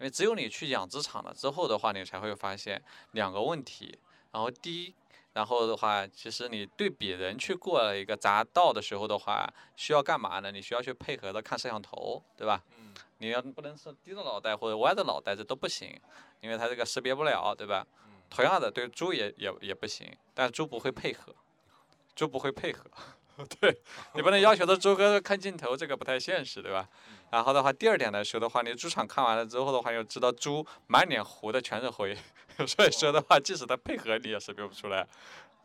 [0.00, 3.98] 因为只有你去养殖场了之后的话，你才会发现两个问题。
[4.32, 4.94] 然后第一。
[5.32, 10.52] 然后的话，其实你对比人去过一个匝道的时候的话，需要干嘛呢？
[10.52, 12.62] 你需要去配合的看摄像头，对吧？
[12.78, 12.92] 嗯。
[13.18, 15.98] 你要不能是低着脑袋或者歪着脑袋，这都不行，
[16.40, 17.86] 因为它这个识别不了，对吧？
[18.04, 18.20] 嗯。
[18.28, 21.34] 同样的，对猪也也也不行，但猪不会配合，
[22.14, 22.84] 猪不会配合，
[23.60, 23.80] 对，
[24.14, 26.88] 你不能要求的猪哥看镜头，这个不太现实，对吧？
[27.32, 32.14] 然后的话，第二点来说的话，你猪场看完了之后的话，又知道猪满脸糊的全是灰，
[32.68, 35.08] 所以说的话，即使它配合你也识别不出来。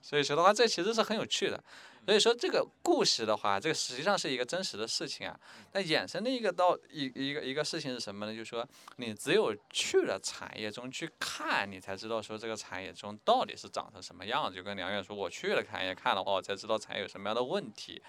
[0.02, 1.62] 所以说的话，这其实是很有趣的。
[2.06, 5.38] 所以说这个故事的话，这个实际上是一个真实的事情啊。
[5.74, 8.32] 那衍生的一个到一一个一个事情是什么呢？
[8.32, 14.56] 就是说，你只有去了产业中去看，你才知道说这个产业中到底是长成什么样子。
[14.56, 18.02] 就跟梁远说，我去了产业看的话，我才知道产业有什么样的问题，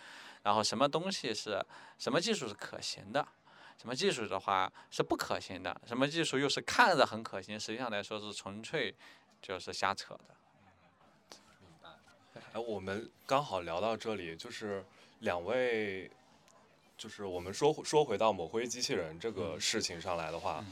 [0.44, 1.61] 然后什么东西是
[1.99, 3.27] 什么技术是可行的。
[3.81, 8.93] 什么技术的话是不可行的，什么技术又是看着很可行，实际上来说是纯粹
[9.41, 10.35] 就是瞎扯的。
[12.53, 14.85] 哎，我们刚好聊到这里，就是
[15.21, 16.11] 两位，
[16.97, 20.64] 就是我们说说回到抹灰机器人这个事情上来的话，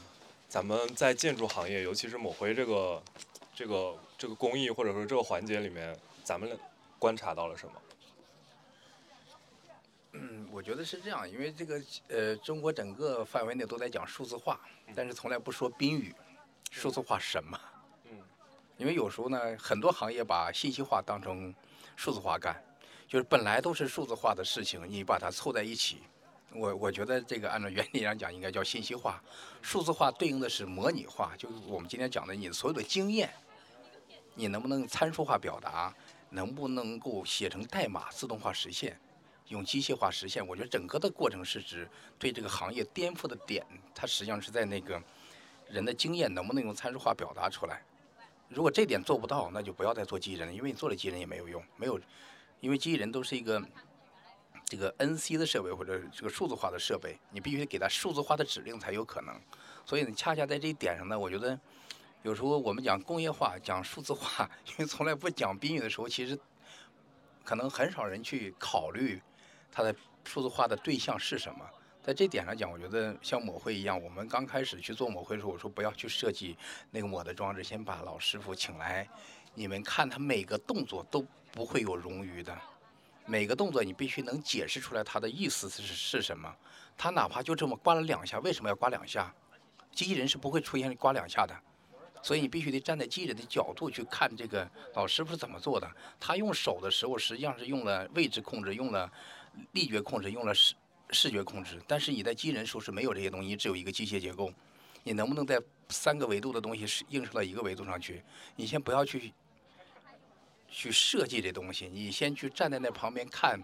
[0.49, 3.01] 咱们在建筑行业，尤其是抹灰这个
[3.55, 6.59] 这个这个工艺或者说这个环节里面，咱们
[6.99, 7.73] 观察到了什么？
[10.57, 14.59] 嗯，我觉得是这样，因为这个呃，中国整个范围内都在讲数字化，
[14.95, 16.15] 但是从来不说宾语，
[16.71, 17.59] 数字化什么？
[18.05, 18.17] 嗯，
[18.77, 21.53] 因为有时候呢，很多行业把信息化当成
[21.95, 22.59] 数字化干，
[23.07, 26.01] 就是本来都是数字化的事情，你把它凑在一起，
[26.55, 29.21] 我我觉得这个按照原理上讲，应该叫信息化。
[29.61, 33.31] 数字化对应的是模拟化，就是我们今天讲的你所有的经验，
[34.33, 35.93] 你能不能参数化表达，
[36.31, 38.99] 能不能够写成代码自动化实现？
[39.49, 41.87] 用机械化实现，我觉得整个的过程是指
[42.19, 45.01] 对这个行业颠覆的点，它实际上是在那个
[45.69, 47.81] 人的经验能不能用参数化表达出来。
[48.49, 51.99] 如果这点做不到，那就不要再做机器人了，因为你做了机器人也没有用，没有，
[52.59, 53.61] 因为机器人都是一个
[54.65, 59.33] 这个 NC 的设备或者这个数字化的设备，你必须给它数字化的指令才有可能。
[59.85, 61.57] 所以呢，恰恰在这一点上呢，我觉得
[62.23, 66.37] 有时候我们讲工业化、讲数字化， 因为从来不讲宾语的时候，其实
[67.45, 69.21] 可能很少人去考虑。
[69.71, 71.59] 它的数字化的对象是什么？
[72.01, 76.57] 在这点上讲，我觉得像抹灰一样，我们刚开始去做抹灰的时候，我说不要去设计
[76.89, 79.05] 那个抹的装置，先把老师傅请来，
[79.53, 82.57] 你们看他每个动作都不会有冗余的，
[83.25, 86.49] 每个动作你必须能解释出来它的意思是是什么。
[86.97, 89.35] 他哪怕就这么刮了两下，为什么要刮两下？
[89.91, 91.53] 机器人是不会出现刮两下的，
[92.21, 95.91] 所以你必须得站在机器人的角度去看这个老师傅是怎么做的。
[96.17, 99.11] 他用手的时候，实际上是用了位置控制，用了。
[99.73, 100.75] 力觉控制用了视
[101.11, 104.51] 视觉控制，但是你在机器人时候是没有这些东西，只有一个机械结构。
[105.03, 108.21] 你能不能在三个维度的东西是映射到一个维度上去？
[108.55, 109.33] 你先不要去
[110.69, 113.57] 去设计这东西，你先去站在那旁边看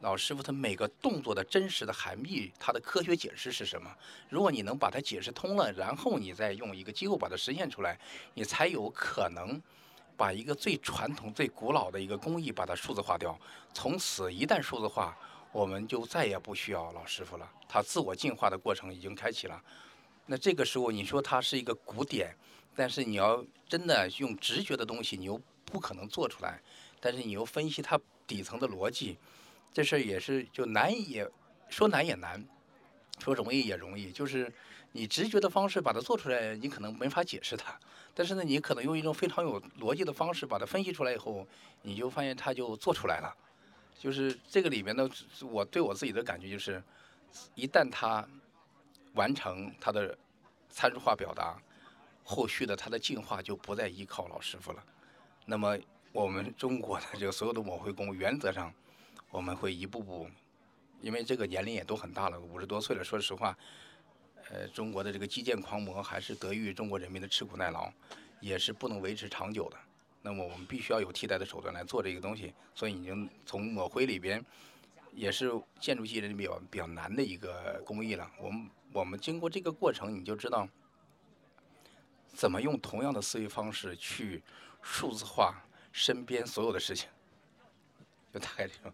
[0.00, 3.90] 老师傅他每个动作的真实的含义，他的科学解释是什么？
[4.28, 7.98] 如果你能把它解释通了，然后你再用一个机构把它实现出来，
[8.34, 9.60] 你才有可能。
[10.14, 13.36] 把一个最传统、最古老的一个工艺把它数字化掉，
[13.72, 15.16] 从此一旦数字化，
[15.52, 17.48] 我们就再也不需要老师傅了。
[17.68, 19.62] 他自我进化的过程已经开启了。
[20.26, 22.34] 那这个时候你说它是一个古典，
[22.74, 26.60] 但是你要真的用直觉的东西，你又不可能做出来。
[27.00, 29.18] 但是你又分析它底层的逻辑，
[29.72, 31.28] 这事儿也是就难也
[31.68, 32.42] 说难也难，
[33.18, 34.50] 说容易也容易，就是
[34.92, 37.78] 你直觉的方式把它做出来，你可能没法解释它。
[38.14, 41.46] 但是呢，你可能用一种非常有逻辑的方式把它分析出来以后，
[41.82, 43.34] 你就发现它就做出来了。
[44.02, 45.08] 就是这个里面呢，
[45.48, 46.82] 我对我自己的感觉就是，
[47.54, 48.28] 一旦它
[49.14, 50.18] 完成它的
[50.68, 51.56] 参数化表达，
[52.24, 54.84] 后续的它的进化就不再依靠老师傅了。
[55.46, 55.78] 那么
[56.10, 58.74] 我们中国的这个所有的抹灰工，原则上
[59.30, 60.28] 我们会一步步，
[61.00, 63.56] 因为这个年龄也都很大了，五十多岁了，说实话。
[64.50, 67.88] 呃，中国的这个基建狂魔还是得益于中国人民的吃苦耐劳，
[68.40, 69.76] 也是不能维持长久的。
[70.22, 72.54] 那么我们必须要有替代的手段来做这个东西。
[72.74, 74.44] 所以已经从抹灰里边，
[75.12, 78.30] 也是建筑系人比较比较难的一个工艺了。
[78.40, 80.68] 我们我们经过这个过程，你就知道
[82.28, 84.42] 怎么用同样的思维方式去
[84.80, 87.08] 数字化身边所有的事情，
[88.32, 88.92] 就大概这种。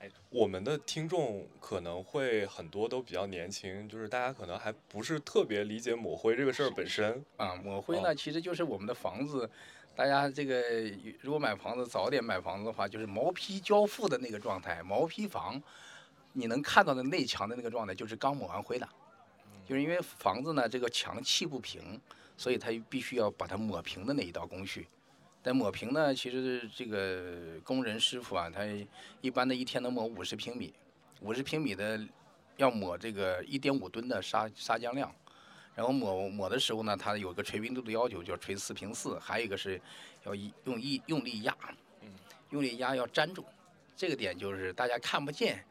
[0.00, 7.56] 哎，我们的听众可能会很多都比较年轻，就是大家可能还不是特别理解抹灰这个事儿本身啊。
[7.56, 9.50] 抹灰呢，其实就是我们的房子，
[9.98, 10.62] 大家这个
[11.20, 15.60] 如果买房子早点买房子的话，就是毛坯交付的那个状态，毛坯房，
[16.34, 18.88] 你能看到的内墙的那个状态就是刚抹完灰的，
[19.66, 22.00] 就是因为房子呢这个墙砌不平，
[22.36, 24.86] 所以它必须要把它抹平的那一道工序。
[25.42, 28.60] 但抹平呢，其实这个工人师傅啊，他
[29.20, 30.72] 一般的一天能抹五十平米，
[31.22, 32.00] 五十平米的
[32.56, 35.12] 要抹这个一点五吨的砂砂浆量，
[35.74, 39.80] 然后抹抹的时候呢，它有个锤冰度的要求，叫锤四平四，还有一个是
[40.24, 41.56] 要一用一用力压，
[42.50, 43.44] 用力压要粘住，
[43.96, 45.64] 这个点就是大家看不见，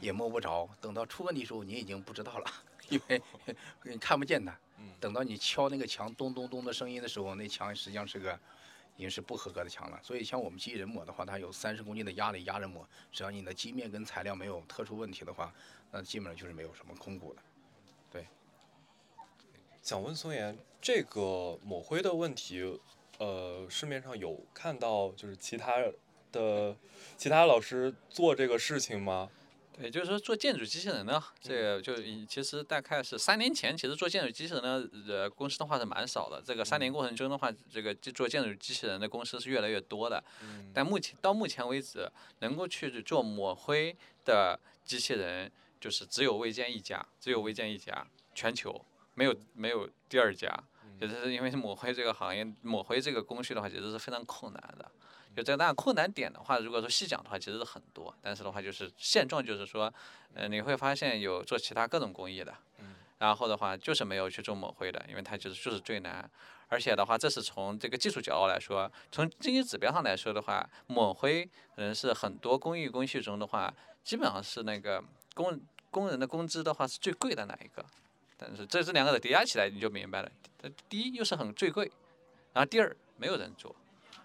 [0.00, 2.46] 也摸不着，等到出问题时候你已经不知道了，
[2.88, 3.22] 因为
[3.84, 4.58] 你看不见它，
[4.98, 8.38] 等到你敲那个墙咚咚咚的声音的时候，那墙实际上是个。
[8.96, 15.50] 已经是不合格的墙了，所以像我们机器人抹的话，它有三十公斤的压力压着抹，只要你的基面跟材料没有特殊问题的话，
[15.90, 17.40] 那基本上就是没有什么空鼓的。
[19.90, 19.96] 对。
[19.96, 22.80] 想问松岩，这个抹灰的问题，
[23.18, 25.78] 呃，市面上有看到就是其他
[26.30, 26.76] 的
[27.16, 29.28] 其他老师做这个事情吗？
[29.72, 36.40] 对就是说，做建筑机器人呢，这个就其实大概是三年前，其实做建筑机器人的呃公司的话是蛮少的。
[36.44, 40.22] 这个三年过程中的话，这个做建筑机器人的公司是越来越多的。
[40.74, 42.08] 但目前到目前为止，
[42.40, 45.50] 能够去做抹灰的机器人，
[45.80, 48.84] 就是只有魏建一家，只有魏建一家，全球
[49.20, 50.50] 没有没有第二家。
[50.98, 54.90] 就是因为抹灰这个行业，抹灰这个工序的话，其实是非常困难的。
[55.36, 58.14] 就这当然困难点的话，如果说细讲的话，其实是很多。
[58.22, 59.92] 但是的话，就是现状就是说，
[60.34, 62.54] 呃，你会发现有做其他各种工艺的，
[63.18, 66.30] 然后的话就是没有去做抹灰的，因为它就是就是最难。
[66.68, 73.72] 而且的话，这是从这个技术角度来说，从经济指标上来说的话，抹灰可能是很多工艺工序中的话，
[74.04, 75.02] 基本上是那个
[75.34, 75.58] 工
[75.90, 77.82] 工人的工资的话是最贵的那一个。
[78.40, 80.32] 但是这这两个的叠加起来，你就明白了。
[80.88, 81.92] 第一又是很最贵，
[82.54, 83.76] 然后第二没有人做，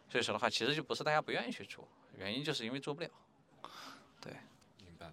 [0.10, 1.86] 所以说的话，其实就不是大家不愿意去做，
[2.18, 3.10] 原因就是因为做不了。
[4.22, 4.32] 对，
[4.84, 5.12] 明白。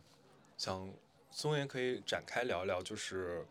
[0.57, 0.89] 想
[1.31, 3.45] 松岩可以展开聊聊，就是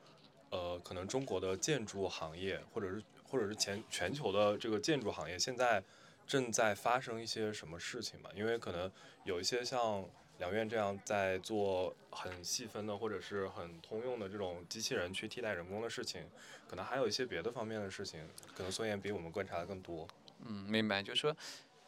[0.50, 3.04] 呃，可能中国的建筑行业，或者是。
[3.32, 5.82] 或者是全全球的这个建筑行业现在
[6.28, 8.30] 正在发生一些什么事情嘛？
[8.36, 8.92] 因为可能
[9.24, 10.06] 有一些像
[10.41, 16.27] 两院这样在做很细分的或者是很通用的这种机器人去替代人工的事情，
[16.67, 18.27] 可能还有一些别的方面的事情，
[18.58, 20.08] 可能孙岩比我们观察的更多。
[20.43, 21.01] 嗯，明白。
[21.01, 21.34] 就是说，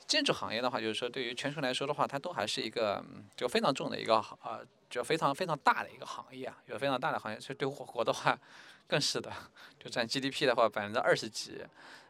[0.06, 3.04] 建筑行业的话，就是说对于全球来说的话，它都还是一个
[3.36, 7.40] 就非常重的一个啊，就非常非常大的一个行业啊，有非常大的行业。
[7.40, 8.40] 所以对我国的话。
[8.86, 9.32] 更是的，
[9.80, 11.58] 就占 GDP 的话百分之二十几，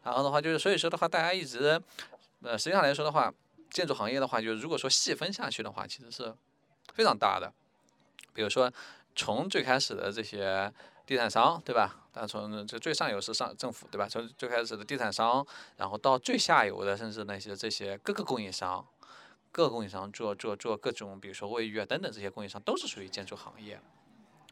[0.03, 1.79] 然后的话就是所以说的话，大家一直，
[2.41, 3.31] 呃，实际上来说的话，
[3.73, 6.33] 建筑行业的话，就是如果说细分下去的话，其实是
[6.93, 7.51] 非常大的。
[8.33, 8.71] 比如说
[9.15, 10.71] 从最开始的这些
[11.05, 11.99] 地产商，对吧？
[12.13, 14.07] 但从这最上游是上政府，对吧？
[14.07, 15.45] 从最开始的地产商，
[15.77, 18.85] 然后到最下游的，甚至那些这些各个供应商，
[19.51, 23.79] 各供应商做做做各种，比如说卫浴啊等等这些供应商，都是属于建筑行业。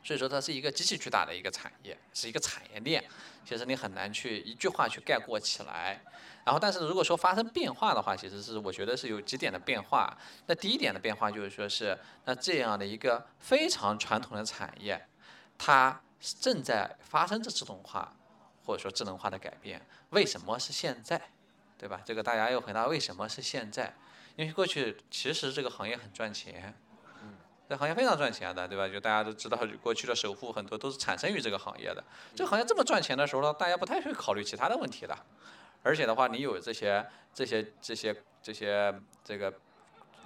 [0.04, 3.04] 所以说它是一个极其巨大的一个产业，是一个产业链，
[3.46, 6.02] 其实你很难去一句话去概括起来。
[6.44, 10.18] 然后，但是如果说发生变化的话，其实是我觉得是有几点的变化。
[10.48, 15.08] 那第一点的变化就是说是，那这样的一个非常传统的产业，
[15.58, 16.02] 它
[16.40, 18.14] 正在发生着自动化
[18.66, 19.86] 或者说智能化的改变。
[20.10, 21.22] 为什么是现在？
[21.78, 22.02] 对吧？
[22.06, 23.96] 这个大家要回答为什么是现在？
[24.36, 26.74] 因为过去其实这个行业很赚钱。
[27.22, 27.36] 嗯
[27.70, 28.86] 这行业非常赚钱的，对吧？
[28.88, 32.04] 就大家都知道，过去的首富很多都是产生于这个行业的。
[32.36, 35.18] 这个行业这么赚钱的时候呢，大家不太会考虑其他的问题的。
[35.84, 39.54] 而且的话，你有这些、这些、这些、这些这个，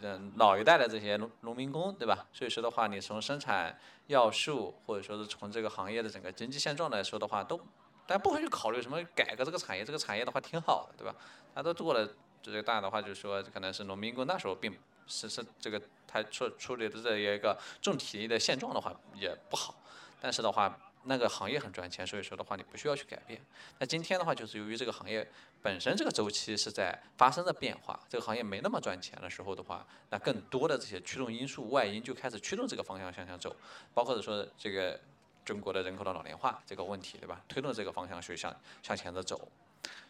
[0.01, 2.25] 嗯，老一代的这些农农民工，对吧？
[2.33, 7.57] 所以说的话，你从生产要素或者说是从这个行业的整个经济现状来说的话，都
[8.05, 11.15] 大家不会去考虑什么改革这个产业，这个产业的话挺好的，对吧？
[11.53, 12.07] 大家都做了，
[12.41, 14.77] 这个大的话就是说，可能是农民工那时候并。
[15.07, 19.75] 是是这个他处处理的这一个重体力的现状的话也不好，
[20.19, 23.39] 但是的话那个行业很赚钱，所以说的话你不需要去改变。
[23.79, 25.27] 那今天的话就是由于这个行业
[25.61, 33.55] 本身这个周期是在发生着变化，这个行业没那么赚钱的时候的话，那更多的这些驱动因素外因就开始驱动这个方向向下走，
[33.93, 34.99] 包括说这个
[35.43, 37.41] 中国的人口的老龄化这个问题，对吧？
[37.47, 39.47] 推动这个方向去向向前的走。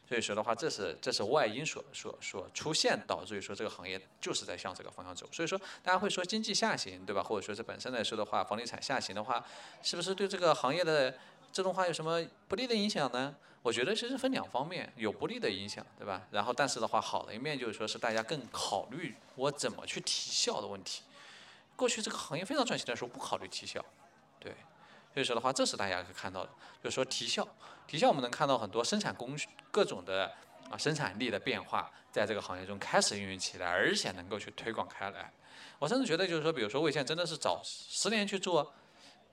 [0.07, 5.27] 所以说的话，这是这是外因所所所出现，导致于说这个行业就是在向这个方向走。
[5.31, 7.23] 所以说，大家会说经济下行，对吧？
[7.23, 9.43] 或者说是本身来说的话，房地产下行的话，
[9.81, 11.17] 是不是对这个行业的
[11.51, 13.35] 自动化有什么不利的影响呢？
[13.63, 16.21] 我觉得其实分两方面，有不利的影响，对吧？
[16.29, 21.01] 然后但是的话，好的一面就是说是大家更考虑我怎么去提效的问题。
[21.75, 23.83] 过去这个行业非常赚钱的时候，不考虑提效，
[24.39, 24.53] 对。
[25.15, 26.49] 所以说的话，这是大家可以看到的，
[26.83, 27.47] 就是说提效，
[27.87, 30.31] 提效我们能看到很多生产工序各种的
[30.69, 35.31] 啊生产力的变化，在这个行业中开始运用起来，而且能够去推广开来。
[35.79, 38.73] 我甚至觉得，就是说，比如说，魏现真的是早十年去做，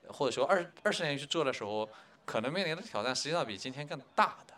[0.07, 1.89] 或者说二二十年去做的时候，
[2.25, 4.53] 可能面临的挑战实际上比今天更大的。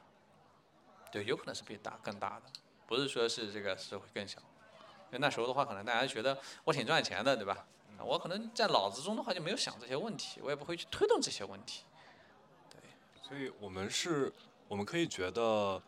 [1.11, 2.43] 对，有可能是比大更大的，
[2.87, 4.39] 不是说是这个是会更小。
[4.39, 7.65] 因为那时候的话，可能大家觉得我挺赚钱的，对吧？
[7.99, 11.83] 我可能在脑子中的话就没有想这些问题，我也不会去推动这些问题。
[13.27, 14.31] 所以我们是，
[14.67, 15.81] 我们可以觉得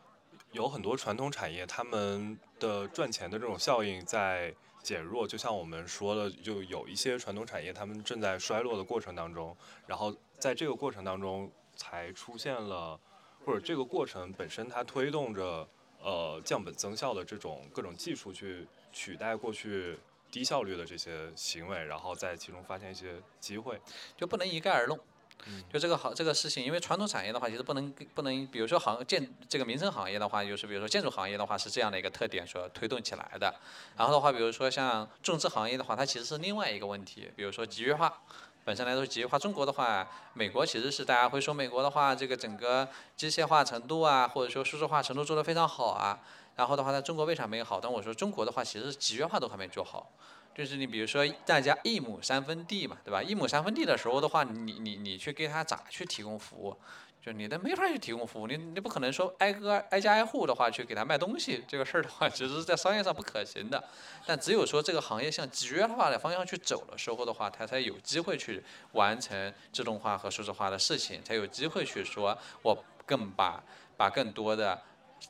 [0.54, 5.28] 有很多传统产业，他们的赚钱的这种效应在减弱。
[5.28, 13.00] 就像我们说的，就有一些传统产业，他们正在衰落的过程当中，然后在这个过程当中才出现了，
[13.46, 15.70] 或者这个过程本身它推动着
[16.02, 20.00] 呃降本增效的这种各种技术去取代过去。
[20.30, 23.80] 低效率的这些行为，然后在其中发现一些机会，
[24.18, 25.00] 就不能一概而论。
[25.72, 33.54] 就这个好这个事情，因为传统产业的话，其实不能不能，比如说行建这个民生行业的话，就是比如说建筑行业的话是这样的一个特点所推动起来的。
[33.96, 38.22] 然后的话，比如说像种植行业的话，它其实是另外一个问题，比如说集约化，
[38.66, 46.20] 本身来说集约化，中国的话，美国其实是大家会说美国的话，这个整个机械化程度啊，或者说数字化程度做得非常好啊。
[46.56, 47.80] 然后的话，在中国为啥没有好？
[47.80, 50.12] 但我说中国的话，其实是集约化都还没做好。
[50.58, 53.22] 就是你比如说，大家一亩三分地嘛，对吧？
[53.22, 56.76] 一亩三分地的时候的话，你你你去给他咋去提供服务？
[57.22, 63.84] 就你的没法去提供服务，你你不可能说挨个挨家挨户的话去给他卖东西，这个事儿的话，其实在商业上不可行的。
[64.26, 73.62] 但只有说这个行业向集约化的方向去走的时候的话，它才有机会去完成自动化和数字化的事情，才有机会去说我更把
[73.96, 74.82] 把更多的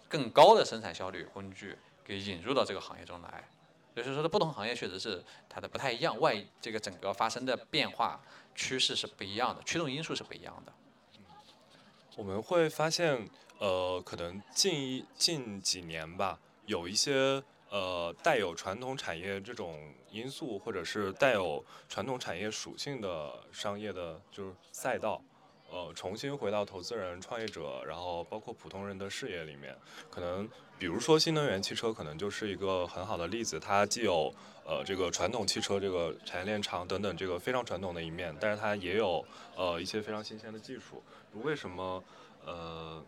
[0.07, 3.43] 更高的生产效率工具给引入到这个行业中来。
[4.03, 8.21] 所以说，的不同行业确实是它的不太一样，外这个整个发生的变化
[8.55, 10.73] 趋势是不一样的，驱动因素是不一样的。
[12.15, 13.27] 我们会发现，
[13.59, 25.21] 呃，可能近一近几年吧，有一些呃带有传统产业这种因素，或者是带有传统产业属性的商业的，就是赛道，
[25.69, 29.75] 呃，重新回到投资人、创业者，然后包括普通人的视野里面。
[30.09, 30.47] 可能
[30.79, 33.59] 比如说新能源汽车，可能就是一个很好的例子。
[33.59, 34.33] 它既有
[34.65, 41.03] 呃这个传统汽车这个产业链长等等这个非常传统的一面，但是它也有呃一些非常新鲜的技术。
[41.43, 42.03] 为什么，
[42.45, 43.03] 呃，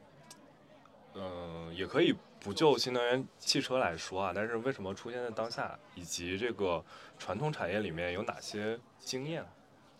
[1.16, 4.32] 嗯，也可以不就新能源汽车来说啊？
[4.36, 6.84] 但是为什么出现在当下，以及这个
[7.18, 9.46] 传统产业里面有哪些经验，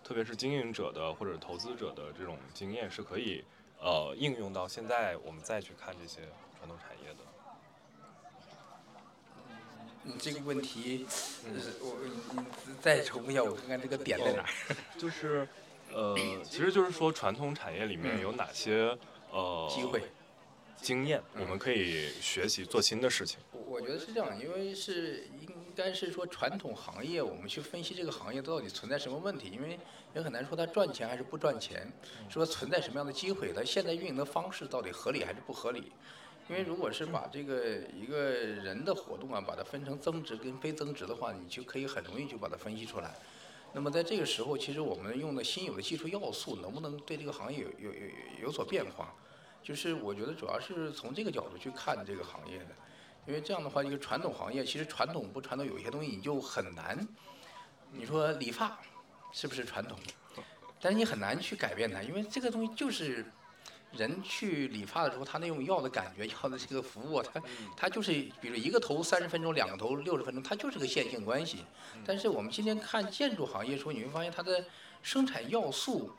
[0.10, 3.46] 特别是经营者的或者投资者的这种经验是可以
[3.80, 6.22] 呃应用到现在我们再去看这些
[6.58, 7.20] 传统产业的？
[10.02, 11.06] 你这个问题，
[11.80, 11.96] 我
[12.66, 14.50] 你再重复一下，我看看这个点在哪儿？
[14.98, 15.48] 就是。
[15.94, 18.96] 呃，其实就是说，传统产业里面有哪些
[19.32, 20.04] 呃机会、
[20.80, 23.40] 经验，我们可以学习做新的事情。
[23.52, 25.28] 我觉得是这样，因为是
[25.80, 29.80] 应该是说传统行业，我们去分析这个行业到底存在什么问题，因为
[30.14, 31.90] 也很难说它赚钱还是不赚钱，
[32.28, 35.90] 说存在什么样的机会，它现在运营的方式到底合理还是不合理？
[36.50, 43.16] 因为如果是把这个一个人的活动啊，把它分成增值跟非增值的话，你就可以很容易就把它分析出来。
[43.72, 48.02] 那么在这个时候，其实我们用的新有的技术要素能不能对这个行业有有有
[48.42, 49.16] 有所变化？
[49.64, 52.76] 就是我觉得主要是从这个角度去看这个行业的，
[53.30, 57.08] 因为这样的话，一个传统行业其实传统不传统，有些东西你就很难。
[57.92, 58.78] 你说理发
[59.32, 59.98] 是不是传统？
[60.82, 63.24] 但是你很难去改变它，因为这个东西就是。
[63.94, 67.42] 人去理发的时候，他那种要的感觉，要的这个服务，他
[67.76, 71.66] 他就是，比如一个头三十分钟，两个头六十分钟，它就是个线性关系。
[72.06, 74.64] 但是我们今天看建筑行业的时候，你会发现它的
[75.02, 76.12] 生产要素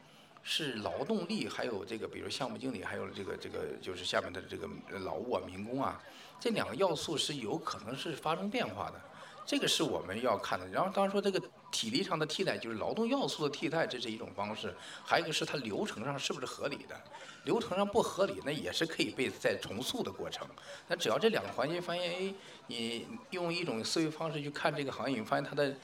[0.43, 6.03] 是劳动力，还有这个，比如项目经理，还有这个这个就是下面的这个劳务啊、民工啊，
[6.41, 9.01] 这两个要素是有可能是发生变化的。
[9.47, 10.67] 这个是我们要看的。
[10.69, 14.73] 然后当然说这个体力上的替代，就是劳动要素的替代，这是一种方式。
[15.05, 16.99] 还有一个是它流程上是不是合理的？
[17.45, 20.47] 流程上不合理，那也是可以被再重塑的过程。
[20.87, 22.35] 那只要这两个环节发现，哎，
[22.69, 25.75] 你用一种思维方式去看这个行业，你发现它的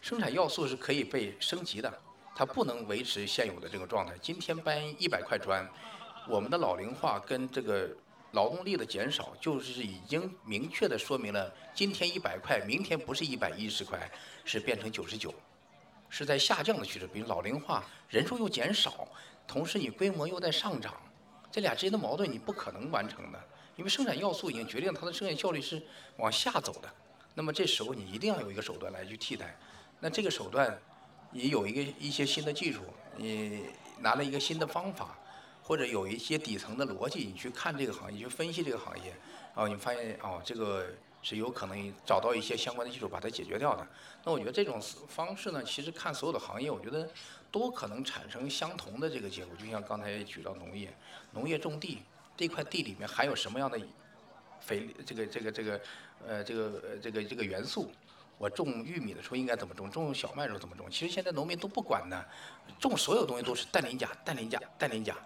[0.00, 1.92] 生产要素是可以被升级的，
[2.34, 4.14] 它不能维持现有的这个状态。
[4.22, 5.68] 今天搬一百块砖，
[6.28, 7.90] 我们的老龄化跟这个。
[8.36, 13.98] 劳动力的减少，就是已经明确的说明了，今天一百块，明天不是一百一十块，
[14.44, 15.32] 是变成九十九，
[16.10, 17.06] 是在下降的趋势。
[17.06, 19.08] 比如老龄化，人数又减少，
[19.48, 20.92] 同时你规模又在上涨，
[21.50, 23.42] 这俩之间的矛盾你不可能完成的，
[23.74, 25.82] 因为生产要素已经决定它的生产效率是
[26.18, 26.92] 往下走的。
[27.32, 29.56] 那么这时候你一定要有一个手段来去替代，
[29.98, 30.78] 那这个手段，
[31.30, 32.82] 你有一个一些新的技术，
[33.16, 33.64] 你
[33.98, 35.18] 拿了一个新的方法。
[35.66, 39.12] 或者有一些底层的逻辑，你去看这个行业，去分析这个行业，
[39.52, 40.86] 然后你发现哦，这个
[41.22, 43.84] 是有可能找到一些相关的技术把它解决掉的。
[44.24, 47.10] 那我觉得这种方式呢，其实看所有的行业，我觉得
[47.50, 49.56] 都可能产生相同的这个结果。
[49.56, 50.96] 就像刚才也举到农业，
[51.32, 51.98] 农业种地
[52.36, 53.76] 这块地里面含有什么样的
[54.60, 55.80] 肥，这个这个这个
[56.24, 57.90] 呃这个这个这个元素。
[58.38, 59.90] 我种玉米的时候应该怎么种？
[59.90, 60.86] 种小麦的时候怎么种？
[60.90, 62.24] 其实现在农民都不管的，
[62.78, 65.16] 种所有东西都是氮磷钾、氮磷钾、氮磷钾。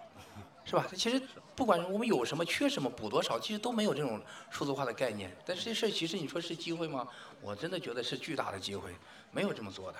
[0.63, 0.87] 是吧？
[0.95, 1.21] 其实
[1.55, 5.35] 不管我们有什么缺什么补多少，其实都没有这种数字化的概念。
[5.45, 7.07] 但是这事其实你说是机会吗？
[7.41, 8.93] 我真的觉得是巨大的机会，
[9.31, 9.97] 没有这么做的。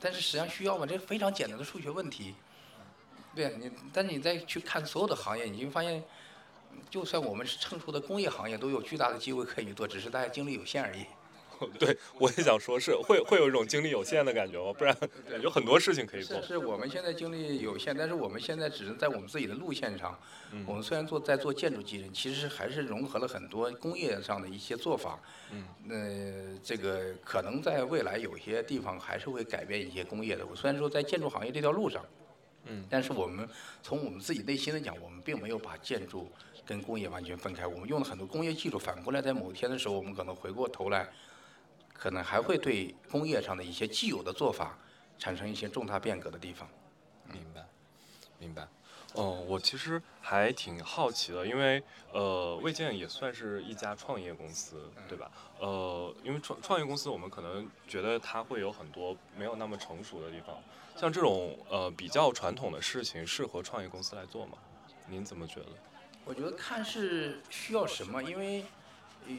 [0.00, 0.86] 但是实际上需要吗？
[0.86, 2.34] 这非常简单的数学问题。
[3.34, 6.02] 对你，但是你再去看所有的行业，你就发现，
[6.88, 11.04] 就算我们是成熟的工业行业，都有巨大的机会可以做，只是大家精力有限而已。
[11.78, 14.72] 对，我也想说，是会会有一种精力有限的感觉吗？
[14.76, 14.96] 不然
[15.42, 16.40] 有很多事情可以做。
[16.42, 20.18] 是我们现在精力有限，但是我们现在只是在我们自己的路线上。
[20.66, 25.18] 我们虽然做在做建筑机人，其实还是融合了很多工业上的一些做法。
[25.50, 25.66] 嗯。
[25.84, 30.46] 那这个可能在未来有些地方还是会改变一些工业的。
[30.46, 32.04] 我虽然说在建筑行业这条路上，
[32.64, 33.48] 嗯，但是我们
[33.82, 36.30] 从我们自己内心的讲，我们并没有把建筑
[36.64, 37.66] 跟工业完全分开。
[37.66, 41.08] 我们用了很多工业技术，反过来在某一天的时候，我们可能回过头来。
[41.98, 44.78] 可能还会对工业上的一些既有的做法
[45.18, 46.68] 产生一些重大变革的地方。
[47.32, 47.66] 明白，
[48.38, 48.68] 明白。
[49.14, 51.82] 哦，我其实还挺好奇的，因为
[52.12, 55.30] 呃，魏建也算是一家创业公司，对吧？
[55.58, 60.58] 呃，因为创创业公司，我们可能觉得它会有很多没有那么成熟的地方，
[60.96, 64.58] 像这种呃比较传统的事情，适合创业公司来做吗？
[65.08, 65.68] 您怎么觉得？
[66.26, 68.66] 我觉得看是需要什么，因为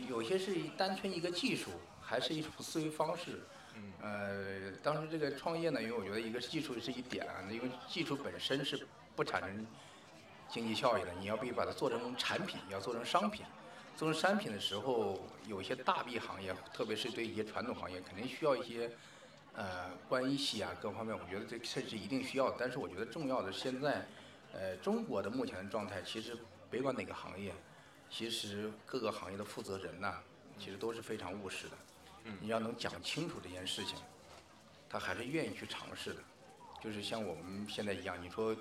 [0.09, 1.69] 有些是单纯一个技术，
[2.07, 3.41] 还是一种思维方式。
[4.01, 9.67] 呃，当时这个创业呢，因为我觉得一个技术是一点，因为技术本身是不产生
[10.49, 13.45] 经济效益的，你要必须把它做成产品，要做成商品。
[13.97, 18.89] 做成商品的时候，有些大 B 行业，特别是对一些传统行业，肯定需要一些
[19.53, 22.55] 呃关系啊，各方面，我觉得这这是一定需要的。
[22.59, 24.07] 但是我觉得重要的现在，
[24.53, 26.37] 呃，中国的目前的状态，其实
[26.69, 27.53] 别管哪个行业，
[28.09, 30.19] 其实各个行业的负责人呐，
[30.59, 31.77] 其实都是非常务实的。
[32.41, 33.97] 你要能讲清楚这件事情，
[34.89, 36.21] 他还是愿意去尝试的。
[36.81, 38.55] 就是像我们现在一样，你说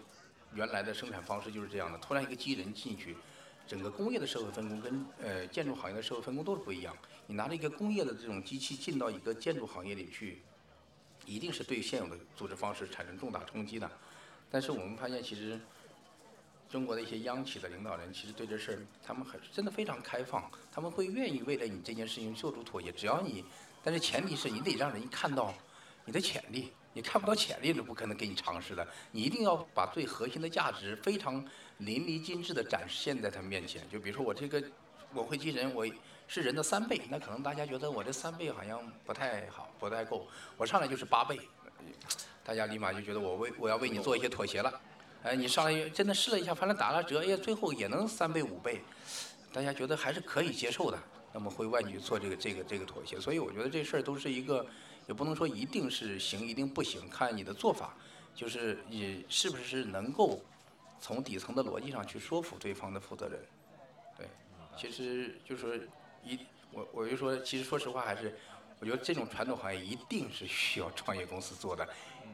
[0.54, 3.16] 原来的生产方式就是这样的，突然一个机器人进去，
[3.66, 6.96] 整个工业的社会分工跟呃建筑行业的社会分工都是不一样。
[7.26, 10.42] 你拿着一个工业的这种机器进到一个建筑行业里去，
[11.24, 13.90] 一定是对现有的组织方式产生重大冲击的。
[14.50, 15.60] 但是我们发现，其实
[16.76, 23.42] 中国的一些央企的领导人，其实对这事儿他们很真的非常开放，他们会愿意为了你这件事情做出妥协，只要你。
[23.82, 25.54] 但是前提是你得让人看到
[26.04, 28.86] 你的潜力，你看不到潜力是不可能给你尝试的。
[29.10, 31.42] 你一定要把最核心的价值非常
[31.78, 33.88] 淋漓尽致地展现在他们面前。
[33.88, 34.62] 就比如说我这个
[35.14, 35.86] 我会机人，我
[36.28, 40.28] 是人的三倍，那可能大家觉得我这三倍好像不太好，不太够。
[40.58, 41.40] 我上来就是八倍，
[42.44, 44.78] 大家立马就觉得我为我要为你做一些妥协了。
[45.26, 48.80] 哎，你上来真的试了一下，反正打了折，哎，最后也能三倍五倍，
[49.52, 50.96] 大家觉得还是可以接受的。
[51.32, 54.64] 那么会万去做这个这个这个妥协，所以我觉得这事儿都是一个，
[55.08, 57.92] 也不能说一定是行一定不行，看你的做法，
[58.36, 60.40] 就是你是不是能够
[61.00, 63.38] 从底层的逻辑上去说服对方的负责人，
[64.16, 64.28] 对，
[64.78, 65.88] 其实就是
[66.24, 66.38] 一
[66.70, 68.38] 我我就说，其实说实话还是，
[68.78, 71.86] 我觉得这种传统行业一定是需要创业公司做的，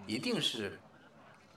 [0.07, 0.79] 一定是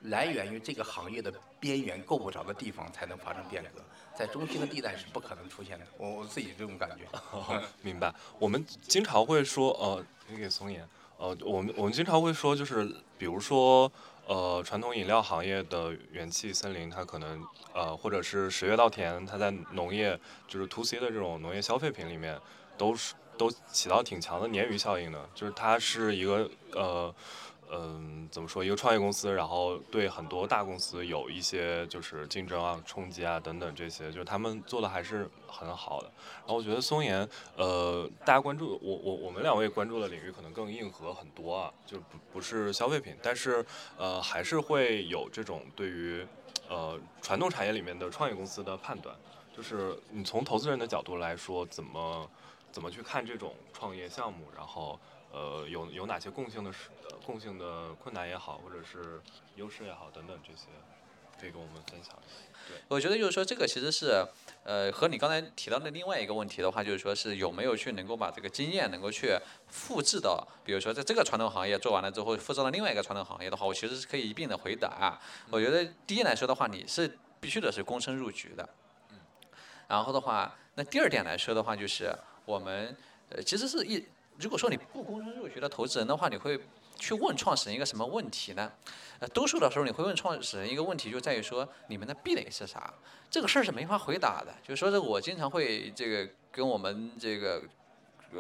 [0.10, 3.82] 来源于这个行业的边缘够不着的地方才能发生变革。
[4.18, 7.04] 在中心的地带是不可能出现的，我我自己这种感觉。
[7.84, 8.14] 明白。
[8.40, 10.88] 我们经常会说，呃，给给松岩，
[11.18, 13.92] 呃，我们我们经常会说，就是比如说，
[14.26, 17.44] 呃，传统饮料行业的元气森林，它可能，
[17.74, 22.40] 呃，或者是十月稻田，它在农业，就是 to C 的这种农业消费品里面，
[22.78, 27.14] 都是都起到挺强的鲶鱼效应的，就是它是一个，呃。
[27.72, 28.64] 嗯，怎么说？
[28.64, 36.12] 一个创业公司，然后对很多大公司有一些就是竞争啊、冲击啊等等这些，就是他们做的还是很好的。
[36.42, 43.66] 然后我觉得松岩，呃，大家关注我我我们两位关注的领域可能更硬核很多啊，就不不是消费品，但是
[43.98, 46.26] 呃还是会有这种对于
[46.70, 49.16] 呃传统产业里面的创业公司的判断，
[49.58, 52.30] 就是你从投资人的角度来说，怎么
[52.72, 55.00] 怎么去看这种创业项目，然后。
[55.36, 56.88] 呃，有有哪些共性的是
[57.26, 59.20] 共性的困难也好，或者是
[59.58, 60.68] 优势也好，等等这些，
[61.38, 62.58] 可以跟我们分享一下。
[62.70, 64.26] 对，我觉得就是说这个其实是，
[64.64, 75.20] 呃，和你刚才提到的另外一个问题的话，就是说是有没有去能够把这个经验能够去复制到，比如说在这个传统行业做完了之后，复制到另外一个传统行业的话，我其实是可以一并的回答。
[75.50, 78.70] 我觉得第一来说的话，你是必须得是躬身入局的。
[79.90, 82.96] 然后的话，那第二点来说的话，就是我们
[83.32, 84.02] 呃其实是一。
[84.38, 86.60] 如果说你不躬身入学的投资人的话，你会
[86.98, 88.72] 去问创始人一个什么问题呢？
[89.20, 92.94] 呃，多数的时候你会问创始人一个问题，就在于说你们的壁垒是啥？
[93.30, 94.54] 这个事儿是没法回答的。
[94.62, 97.62] 就是说，这我经常会这个跟我们这个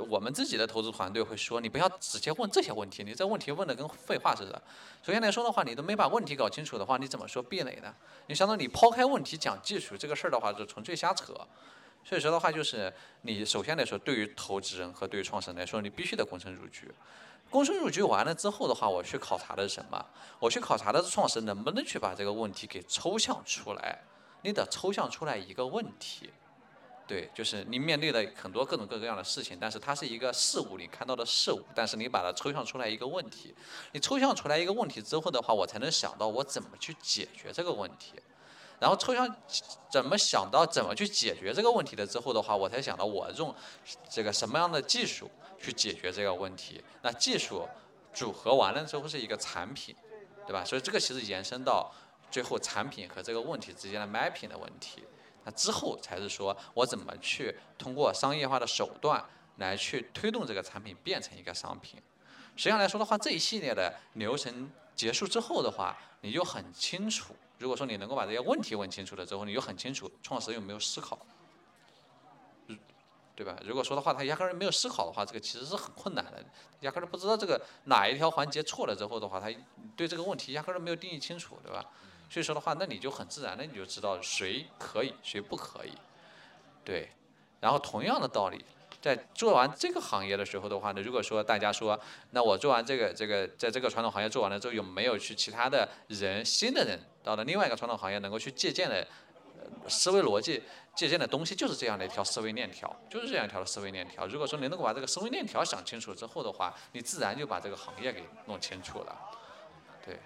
[0.09, 4.61] 我们自己的投资团队会说，你不要直接问这些问题，你这问题问的跟废话似的。
[5.01, 7.93] 首先来说的话，你都没把问题搞清楚的话，你怎么说壁垒呢？
[8.27, 11.33] 你相当于你抛开问题讲技术这个事儿的话，就纯粹瞎扯。
[12.07, 12.93] 所以说的话，就是
[13.23, 16.89] 你首先来说，对于投资人和对于创始人来说，你必须得躬身入局。
[17.51, 20.05] 躬身入局完了之后的话，我去考察的是什么？
[20.39, 23.99] 我去考察的是创始人能不能去把这个问题给抽象出来。
[24.43, 26.29] 你得抽象出来一个问题，
[27.07, 33.55] 对，就是你面对的很多各种各样的事情，但是它是一个事物，你看到的事物，但是你把它抽象出来一个问题。
[33.93, 38.13] 你抽象出来一个问题之后的话，我才能想到我怎么去解决这个问题。
[38.85, 39.27] 然后抽象
[39.89, 43.51] 怎么想到怎么去解决这个问题的之后的话，我才想到我用
[44.07, 45.27] 这个什么样的技术
[45.59, 46.79] 去解决这个问题。
[47.01, 47.67] 那技术
[48.13, 49.95] 组合完了之后是一个产品，
[50.45, 50.63] 对吧？
[50.63, 51.91] 所以这个其实延伸到
[52.29, 55.03] 最后产品和这个问题之间的 mapping 的问题。
[55.45, 59.25] 那之后才是说我怎么去通过商业化的手段
[59.55, 61.99] 来去推动这个产品变成一个商品。
[62.55, 67.35] 实际上来说的话，这一系列的流程结束之后的话，你就很清楚。
[67.57, 71.17] 如果说你能够把这些问题问清楚了之后，你就很清楚创始人有没有思考，
[73.35, 73.57] 对吧？
[73.63, 76.43] 如果说的话，他压根儿没有思考的话，这个其实是很困难的，
[76.81, 79.47] 压根儿不知道这个哪一条环节错了之后的话，他
[79.95, 81.83] 对这个问题压根儿没有定义清楚，对吧？
[82.29, 85.91] 所以说的话，那你就很自然的你就知道谁可以，谁不可以，
[86.83, 87.11] 对。
[87.61, 88.63] 然后同样的道理。
[89.05, 91.99] 在做完这个行业的时候的话呢，如果说大家说，
[92.31, 99.07] 那我做完这个这个，在这个传统行业做完了之后，有没有去其他的人新的人到了另外一个传统行业能够去借鉴的
[99.87, 100.63] 思维逻辑、
[100.95, 104.25] 借鉴的东西，就是这样的一条思维链条，就是这样一条的思维链条。
[104.25, 109.15] 如果说你能够把这个思维链条想清楚之后的话，你自然就把这个行业给弄清楚了。
[110.03, 110.17] 对，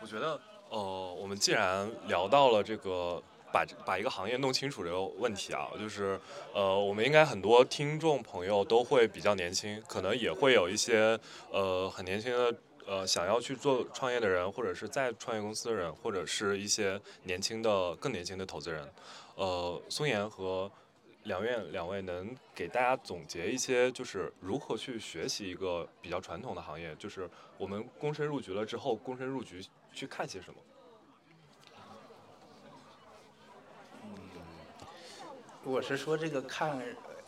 [0.00, 0.78] 我觉得，呃，
[1.20, 3.20] 我们既然聊到了这个。
[3.52, 6.18] 把把一个行业弄清楚这个问题啊，就是
[6.54, 11.18] 呃，我们应该很多听众朋友都会比较年轻，可能也会有一些
[11.50, 18.90] 呃很年轻的呃想要去做创业的人，或者是在创业公司的人，或者是一些年轻的更年轻的投资人。
[19.36, 20.70] 呃，松岩和
[21.24, 27.28] 梁院两位能给大家总结一些，就是如何去学习一个比较传统的行业，就是
[27.58, 30.56] 我们躬身入局了之后，躬身入局去看些什么？
[35.64, 36.80] 如果是说这个看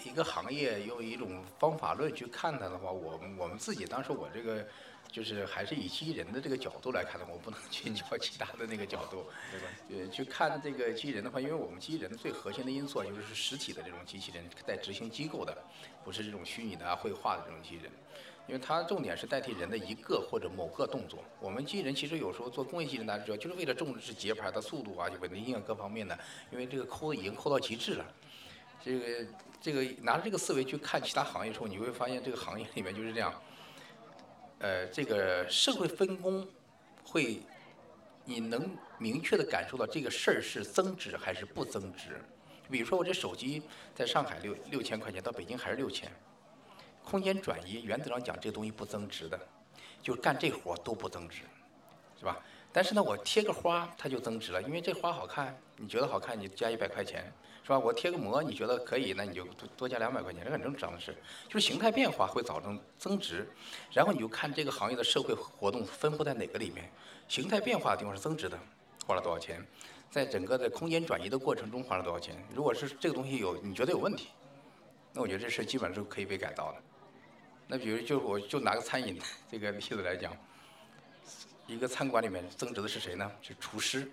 [0.05, 4.67] 一个行业用一种方法论去看它的话，我我们自己当时我这个
[5.09, 9.67] 就是还是以机器人的这个角度来看的，我不能去找其他的那个角度，对吧？
[9.91, 15.57] 呃，去看这个机器人的话，因为我们机器人最核心的因素就是实体的这种机器人在执行机构的，
[16.05, 17.93] 不是这种虚拟的啊、绘画的这种机器人。
[18.47, 21.19] 因为它重点是代替人的一个或者某个动作。
[21.41, 26.19] 我们机器人其实有时候做工业机器人，大家知道，就是为了重视节拍的速度啊、稳定性各方面的。
[26.51, 28.05] 因为这个抠已经抠到极致了。
[28.85, 29.27] 这个
[29.63, 33.33] 这个拿着这个思维去看其他行业的时候，你会发现这个行业里面就是这样。
[34.59, 36.47] 呃，这个社会分工
[37.03, 37.41] 会，
[38.27, 42.23] 你能明确的感受到这个事儿是增值还是不增值。
[42.71, 43.63] 比如说我这手机
[43.95, 46.11] 在上海六六千块钱，到北京还是六千。
[47.03, 49.39] 空间转移原则上讲，这东西不增值的，
[50.03, 51.41] 就干这活都不增值，
[52.19, 52.39] 是吧？
[52.71, 57.31] 但是呢，我贴个花它就增值了，因为这花好看，你觉得好看，你加一百块钱，
[57.65, 57.79] 是吧？
[57.79, 61.17] 我贴个膜，你觉得可以，那你就多多加两百块钱，这很正常的事。
[61.49, 63.49] 就是形态变化会造成增值，
[63.91, 66.93] 然后你就看这个行业的社会活动分布在哪个里面，
[67.27, 68.59] 形态变化的地方是增值的，
[69.07, 69.67] 花了多少钱？
[70.11, 72.37] 在整个的空间转移的过程中花了多少钱？
[72.55, 74.29] 如果是这个东西有你觉得有问题，
[75.15, 76.79] 那我觉得这事基本上是可以被改造的。
[77.67, 79.19] 那比如就我就拿个餐饮
[79.51, 80.37] 这个例子来讲，
[81.67, 83.33] 一个餐馆里面增值的是谁呢？
[83.41, 84.07] 是厨师，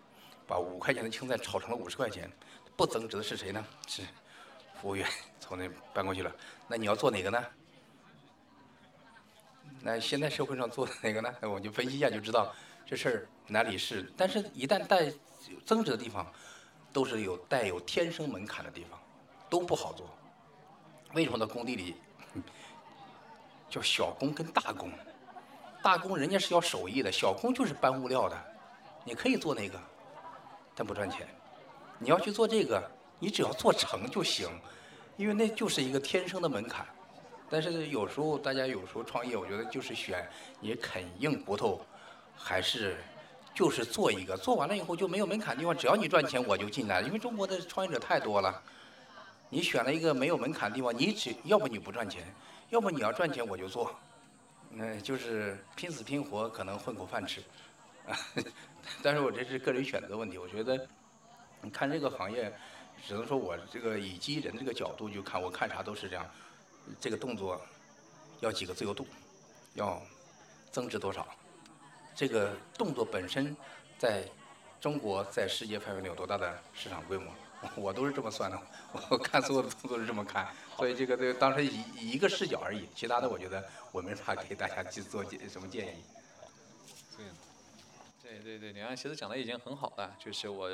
[0.47, 2.31] 把五块钱的青菜炒成了五十块钱。
[2.81, 3.63] 不增值的是谁呢？
[3.87, 4.01] 是
[4.81, 5.07] 服务员
[5.39, 6.35] 从那搬过去了。
[6.67, 7.45] 那你要做哪个呢？
[9.81, 11.31] 那现在社会上做的哪个呢？
[11.43, 12.51] 我就分析一下就知道
[12.83, 14.11] 这事儿哪里是。
[14.17, 15.13] 但是，一旦带
[15.63, 16.25] 增值的地方，
[16.91, 18.99] 都是有带有天生门槛的地方，
[19.47, 20.09] 都不好做。
[21.13, 21.45] 为什么呢？
[21.45, 21.95] 工地里？
[23.69, 24.91] 叫小工跟大工，
[25.83, 28.35] 大工人家是要手艺的，小工就是搬物料的，
[29.05, 29.79] 你可以做那个，
[30.73, 31.27] 但不赚钱。
[32.01, 32.81] 你要去做这个，
[33.19, 34.49] 你只要做成就行，
[35.17, 36.83] 因为那就是一个天生的门槛。
[37.47, 40.27] 但是有时候大家有时候创业，我觉得就是选
[40.59, 41.85] 你啃硬骨头，
[42.35, 42.97] 还是
[43.53, 47.01] 就是做一个，做完了以后就没有门槛地方，只要你赚钱我就进来。
[47.01, 48.59] 因为中国的创业者太多了，
[49.49, 52.25] 你选了一个没有门槛的地方，你只要不你不赚钱。
[52.71, 53.93] 要不你要赚钱我就做，
[54.69, 57.41] 那就是拼死拼活可能混口饭吃，
[58.07, 58.15] 啊，
[59.03, 60.37] 但是我这是个人选择问题。
[60.37, 60.87] 我觉得，
[61.61, 62.51] 你看这个行业，
[63.05, 66.25] 只能说我这个以机器人这个角度就看，我看啥都是这样。
[66.99, 67.61] 这个动作
[68.39, 69.05] 要几个自由度，
[69.75, 70.01] 要
[70.71, 71.27] 增值多少？
[72.15, 73.55] 这个动作本身
[73.97, 74.23] 在
[74.79, 77.31] 中国在世界范围内有多大的市场规模？
[77.77, 78.59] 我都是这么算的，
[79.09, 86.03] 我看所有的动作是这么看，所以这个这个当时一一个视角而已，其他的我觉得我没法给大家去做建什么建议。
[88.23, 90.67] 对对对，两岸其实讲的已经很好了，就是我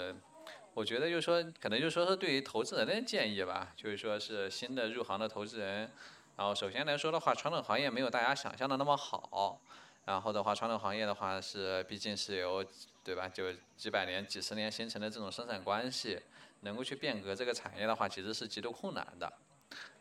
[0.77, 5.89] 我觉得就是说，可能就是说是对于投资人的建议吧，就是说是新的入行的投资人，
[6.35, 9.59] 然后首先来说的话，传统行业没有大家想象的那么好，
[10.05, 12.63] 然后的话，传统行业的话是毕竟是有
[13.03, 16.21] 对吧，就几百年、几十年形成的这种生产关系。
[16.61, 19.33] 能够去变革这个产业的话，其实是极度困难的，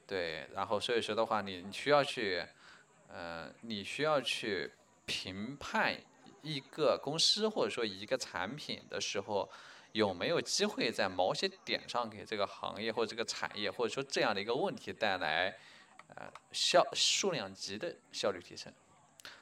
[0.06, 0.46] 对。
[0.54, 2.44] 然后所以说的话，你需要去，
[3.08, 4.70] 呃，你需要去
[5.06, 5.94] 评判
[6.42, 9.48] 一个公司或者说一个产品的时候，
[9.92, 15.56] 有没有机会在某些点上给这个行业或者这个产业或者说这样的一个问题带来，
[16.14, 18.72] 呃，效数量级的效率提升。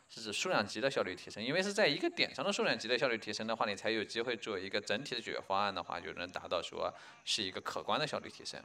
[0.06, 6.92] 是指数量级的效率提升，因为是在一个点上的数量级的效率提升的话，你才有机会做一个整体的解决方案的话，就能达到说
[7.24, 8.62] 是一个可观的效率提升。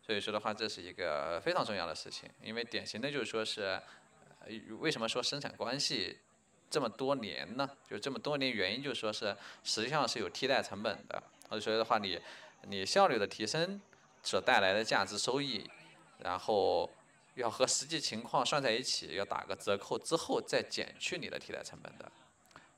[0.00, 3.78] 所以说的话，这是一个非常重要的事情，因为典型的就是说是，
[4.78, 6.18] 为什么说生产关系
[6.72, 7.70] 这么多年呢？
[7.88, 11.22] 就这么多年原因就说是实际上是有替代成本的，
[11.60, 12.18] 所以的话你
[12.62, 13.80] 你效率的提升
[14.24, 15.70] 所带来的价值收益，
[16.18, 16.90] 然后。
[17.36, 22.12] 要和实际情况算在一起，要打个折扣之后再减去你的替代成本的，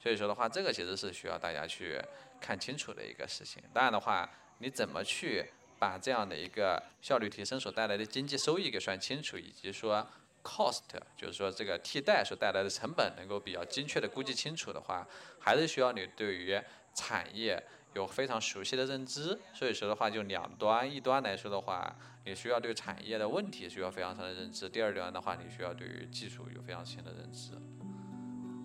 [0.01, 2.01] 所以说的话，这个其实是需要大家去
[2.41, 3.61] 看清楚的一个事情。
[3.73, 5.45] 当然的话，你怎么去
[5.77, 10.07] 把这样的一个效率提升所带来的经济收益给算清楚，以及说
[10.45, 10.83] cost，
[11.17, 15.05] 就是说这个替代所带来的成本能够比较精确的估计清楚的话，
[15.41, 16.61] 还是需要你对于
[16.95, 17.61] 产业。
[17.95, 27.53] 有非常熟悉的认知，所以说的话，就两端，一端来说的话，你需要对产业的问题需要非常深的认知；第二端的话，你需要对于技术有非常深的认知。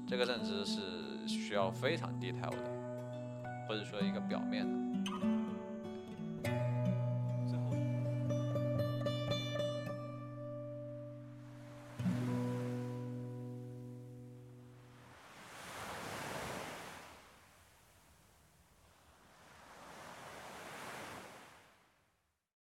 [0.07, 5.38] 这个认知是需要非常 detail 的，不是说一个表面的。